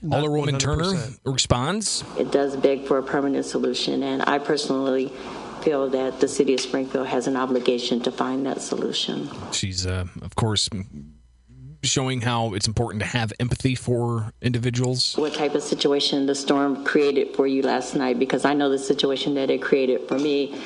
Not 0.00 0.22
Alderwoman 0.22 0.58
Turner 0.58 0.84
100%. 0.84 1.18
responds. 1.24 2.04
It 2.18 2.30
does 2.30 2.56
beg 2.56 2.84
for 2.84 2.98
a 2.98 3.02
permanent 3.02 3.46
solution, 3.46 4.02
and 4.02 4.22
I 4.26 4.38
personally 4.38 5.10
feel 5.64 5.88
that 5.90 6.20
the 6.20 6.28
city 6.28 6.54
of 6.54 6.60
Springfield 6.60 7.06
has 7.06 7.26
an 7.26 7.36
obligation 7.36 8.00
to 8.00 8.12
find 8.12 8.44
that 8.46 8.60
solution. 8.60 9.28
She's, 9.52 9.86
uh, 9.86 10.04
of 10.22 10.34
course, 10.36 10.68
showing 11.82 12.20
how 12.20 12.54
it's 12.54 12.66
important 12.66 13.02
to 13.02 13.08
have 13.08 13.32
empathy 13.40 13.74
for 13.74 14.32
individuals. 14.42 15.16
What 15.16 15.34
type 15.34 15.54
of 15.54 15.62
situation 15.62 16.26
the 16.26 16.34
storm 16.34 16.84
created 16.84 17.34
for 17.34 17.46
you 17.46 17.62
last 17.62 17.94
night? 17.94 18.18
Because 18.18 18.44
I 18.44 18.54
know 18.54 18.68
the 18.70 18.78
situation 18.78 19.34
that 19.34 19.50
it 19.50 19.62
created 19.62 20.06
for 20.08 20.18
me, 20.18 20.60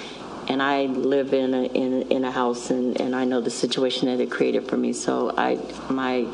and 0.49 0.63
I 0.63 0.87
live 0.87 1.33
in 1.33 1.55
a 1.55 1.65
in, 1.65 2.03
in 2.11 2.25
a 2.25 2.31
house, 2.31 2.71
and, 2.71 3.01
and 3.01 3.15
I 3.15 3.25
know 3.25 3.41
the 3.41 3.51
situation 3.51 4.09
that 4.09 4.21
it 4.21 4.31
created 4.31 4.69
for 4.69 4.77
me. 4.77 4.93
So 4.93 5.35
I 5.37 5.59
my 5.91 6.27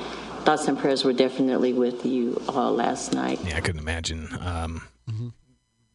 thoughts 0.45 0.69
and 0.69 0.79
prayers 0.79 1.05
were 1.05 1.13
definitely 1.13 1.73
with 1.73 2.05
you 2.05 2.41
all 2.49 2.73
last 2.75 3.13
night. 3.13 3.41
Yeah, 3.45 3.57
I 3.57 3.61
couldn't 3.61 3.81
imagine 3.81 4.29
um, 4.41 4.83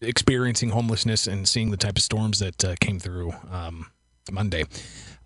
experiencing 0.01 0.69
homelessness 0.69 1.27
and 1.27 1.47
seeing 1.47 1.71
the 1.71 1.77
type 1.77 1.97
of 1.97 2.03
storms 2.03 2.39
that 2.39 2.63
uh, 2.63 2.75
came 2.79 2.99
through 2.99 3.33
um, 3.51 3.87
Monday. 4.31 4.65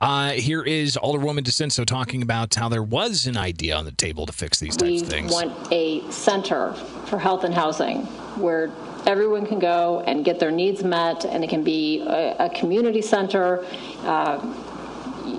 Uh, 0.02 0.32
here 0.32 0.64
is 0.64 0.98
Alderwoman 1.02 1.44
DiCenso 1.44 1.86
talking 1.86 2.22
about 2.22 2.54
how 2.56 2.68
there 2.68 2.84
was 2.84 3.26
an 3.26 3.38
idea 3.38 3.76
on 3.76 3.86
the 3.86 3.92
table 3.92 4.26
to 4.26 4.34
fix 4.34 4.60
these 4.60 4.76
types 4.76 4.90
we 4.90 5.02
of 5.02 5.08
things. 5.08 5.30
We 5.30 5.34
want 5.34 5.72
a 5.72 6.12
center 6.12 6.74
for 7.06 7.18
health 7.18 7.44
and 7.44 7.54
housing 7.54 8.02
where 8.36 8.72
everyone 9.06 9.46
can 9.46 9.60
go 9.60 10.02
and 10.02 10.26
get 10.26 10.40
their 10.40 10.52
needs 10.52 10.84
met, 10.84 11.26
and 11.26 11.44
it 11.44 11.50
can 11.50 11.64
be 11.64 12.02
a, 12.02 12.36
a 12.46 12.50
community 12.50 13.02
center. 13.02 13.66
Uh, 14.02 14.42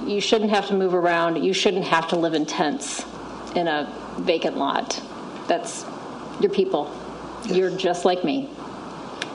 you 0.06 0.20
shouldn't 0.20 0.50
have 0.50 0.66
to 0.68 0.74
move 0.74 0.94
around. 0.94 1.42
You 1.42 1.52
shouldn't 1.52 1.84
have 1.84 2.08
to 2.08 2.16
live 2.16 2.34
in 2.34 2.46
tents 2.46 3.04
in 3.54 3.68
a 3.68 3.92
vacant 4.20 4.56
lot. 4.56 5.02
That's 5.46 5.84
your 6.40 6.50
people. 6.50 6.94
You're 7.46 7.76
just 7.76 8.04
like 8.04 8.24
me. 8.24 8.48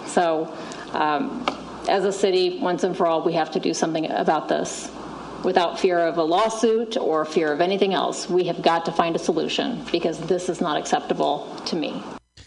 So, 0.09 0.53
um, 0.93 1.45
as 1.87 2.05
a 2.05 2.11
city, 2.11 2.59
once 2.59 2.83
and 2.83 2.95
for 2.95 3.07
all, 3.07 3.23
we 3.23 3.33
have 3.33 3.51
to 3.51 3.59
do 3.59 3.73
something 3.73 4.09
about 4.11 4.47
this. 4.49 4.91
Without 5.43 5.79
fear 5.79 5.99
of 5.99 6.17
a 6.17 6.23
lawsuit 6.23 6.97
or 6.97 7.23
fear 7.25 7.53
of 7.53 7.61
anything 7.61 7.93
else, 7.93 8.29
we 8.29 8.43
have 8.45 8.61
got 8.61 8.85
to 8.85 8.91
find 8.91 9.15
a 9.15 9.19
solution 9.19 9.83
because 9.91 10.19
this 10.27 10.49
is 10.49 10.59
not 10.59 10.77
acceptable 10.77 11.47
to 11.67 11.75
me. 11.75 12.03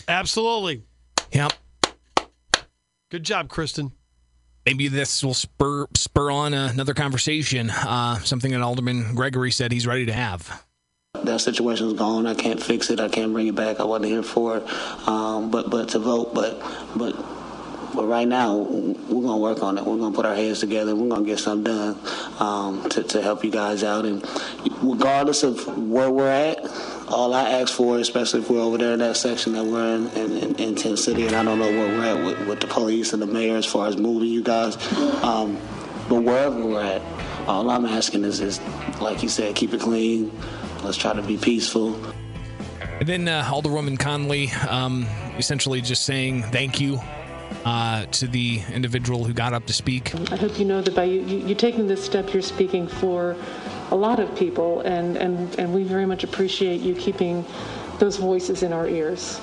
Absolutely. 0.09 0.83
Yep. 1.33 1.53
Good 3.11 3.25
job, 3.25 3.48
Kristen. 3.48 3.92
Maybe 4.66 4.88
this 4.88 5.25
will 5.25 5.35
spur 5.35 5.87
spur 5.94 6.31
on 6.31 6.55
another 6.55 6.94
conversation. 6.94 7.70
Uh, 7.70 8.18
something 8.20 8.53
that 8.53 8.61
Alderman 8.61 9.14
Gregory 9.14 9.51
said 9.51 9.72
he's 9.72 9.87
ready 9.87 10.07
to 10.07 10.12
have. 10.12 10.64
that 11.14 11.25
that 11.25 11.40
situation's 11.40 11.94
gone. 11.94 12.27
I 12.27 12.35
can't 12.35 12.62
fix 12.62 12.90
it. 12.90 13.01
I 13.01 13.09
can't 13.09 13.33
bring 13.33 13.48
it 13.48 13.55
back. 13.55 13.81
I 13.81 13.85
wasn't 13.85 14.07
here 14.11 14.22
for 14.22 14.59
it. 14.59 15.09
Um, 15.09 15.51
but 15.51 15.68
but 15.70 15.88
to 15.90 15.98
vote. 15.98 16.33
But 16.35 16.61
but 16.94 17.16
but 17.95 18.07
right 18.07 18.27
now, 18.27 18.57
we're 18.57 19.23
to 19.23 19.37
work 19.37 19.63
on 19.63 19.79
it. 19.79 19.85
We're 19.85 19.99
to 19.99 20.15
put 20.15 20.25
our 20.25 20.35
heads 20.35 20.61
together. 20.61 20.97
We're 20.97 21.15
to 21.15 21.25
get 21.25 21.39
something 21.39 21.65
done 21.73 21.99
um, 22.39 22.89
to, 22.91 23.03
to 23.03 23.23
help 23.23 23.45
you 23.45 23.51
guys 23.51 23.85
out. 23.85 24.07
And 24.07 24.27
regardless 24.83 25.43
of 25.43 25.67
where 25.79 26.11
we're 26.11 26.31
at, 26.31 26.65
all 27.09 27.35
I 27.35 27.51
ask 27.51 27.75
for, 27.75 27.99
especially 27.99 28.41
if 28.41 28.51
we're 28.51 28.61
over 28.61 28.79
there 28.79 28.95
in 28.95 29.01
that 29.01 29.17
section 29.17 29.53
that 29.53 29.65
we're 29.65 29.97
in 29.97 30.09
in, 30.11 30.37
in, 30.39 30.55
in 30.57 30.75
Tent 30.75 30.99
City, 30.99 31.27
and 31.27 31.37
I 31.37 31.43
don't 31.43 31.59
know 31.59 31.71
where 31.71 31.99
we're 31.99 32.05
at 32.05 32.25
with, 32.25 32.49
with 32.49 32.61
the 32.61 32.67
police 32.67 33.13
and 33.13 33.21
the 33.21 33.27
mayor 33.27 33.57
as 33.57 33.67
far 33.67 33.87
as 33.89 33.99
moving 33.99 34.29
you 34.29 34.43
guys, 34.43 34.77
um, 35.23 35.59
but 36.09 36.23
wherever 36.23 36.65
we're 36.65 36.83
at, 36.83 37.03
all 37.47 37.69
I'm 37.69 37.85
asking 37.85 38.25
is, 38.25 38.41
is, 38.41 38.61
like 39.01 39.23
you 39.23 39.29
said, 39.29 39.55
keep 39.55 39.75
it 39.75 39.81
clean. 39.81 40.33
Let's 40.83 40.97
try 40.97 41.13
to 41.13 41.23
be 41.23 41.37
peaceful. 41.37 41.95
And 43.01 43.09
then 43.09 43.29
uh, 43.29 43.43
Alderwoman 43.45 43.99
Conley 43.99 44.51
um, 44.69 45.07
essentially 45.37 45.81
just 45.81 46.05
saying 46.05 46.43
thank 46.45 46.81
you 46.81 47.01
uh, 47.65 48.07
to 48.07 48.27
the 48.27 48.61
individual 48.73 49.25
who 49.25 49.33
got 49.33 49.53
up 49.53 49.67
to 49.67 49.73
speak. 49.73 50.15
I 50.33 50.37
hope 50.37 50.59
you 50.59 50.65
know 50.65 50.81
that 50.81 50.95
by 50.95 51.05
you, 51.05 51.21
you 51.21 51.55
taking 51.55 51.87
this 51.87 52.05
step, 52.05 52.33
you're 52.33 52.43
speaking 52.43 52.87
for 52.87 53.37
a 53.91 53.97
lot 53.97 54.21
of 54.21 54.35
people, 54.37 54.81
and, 54.81 55.17
and, 55.17 55.59
and 55.59 55.73
we 55.73 55.85
very 55.85 56.07
much 56.07 56.25
appreciate 56.25 56.81
you 56.81 56.95
keeping 56.95 57.45
those 57.99 58.17
voices 58.17 58.62
in 58.62 58.73
our 58.73 58.88
ears. 58.88 59.41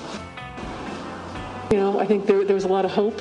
You 1.70 1.76
know, 1.76 2.00
I 2.00 2.06
think 2.06 2.26
there, 2.26 2.44
there 2.44 2.54
was 2.54 2.64
a 2.64 2.68
lot 2.68 2.84
of 2.84 2.90
hope 2.90 3.20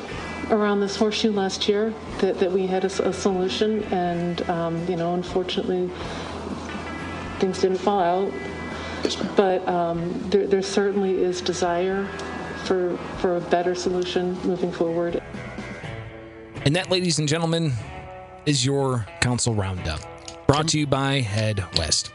around 0.49 0.79
this 0.79 0.95
horseshoe 0.95 1.31
last 1.31 1.69
year 1.69 1.93
that, 2.19 2.39
that 2.39 2.51
we 2.51 2.65
had 2.65 2.83
a, 2.83 3.07
a 3.07 3.13
solution, 3.13 3.83
and, 3.93 4.41
um, 4.49 4.87
you 4.87 4.95
know, 4.95 5.13
unfortunately, 5.13 5.89
things 7.39 7.61
didn't 7.61 7.77
fall 7.77 7.99
out. 7.99 8.33
But 9.35 9.67
um, 9.67 10.29
there, 10.29 10.45
there 10.45 10.61
certainly 10.61 11.21
is 11.21 11.41
desire 11.41 12.07
for, 12.69 12.95
for 13.17 13.37
a 13.37 13.41
better 13.41 13.73
solution 13.73 14.39
moving 14.43 14.71
forward. 14.71 15.23
And 16.65 16.75
that, 16.75 16.91
ladies 16.91 17.17
and 17.17 17.27
gentlemen, 17.27 17.73
is 18.45 18.63
your 18.63 19.07
council 19.21 19.55
roundup. 19.55 20.01
Brought 20.45 20.67
to 20.69 20.79
you 20.79 20.85
by 20.85 21.21
Head 21.21 21.65
West. 21.79 22.11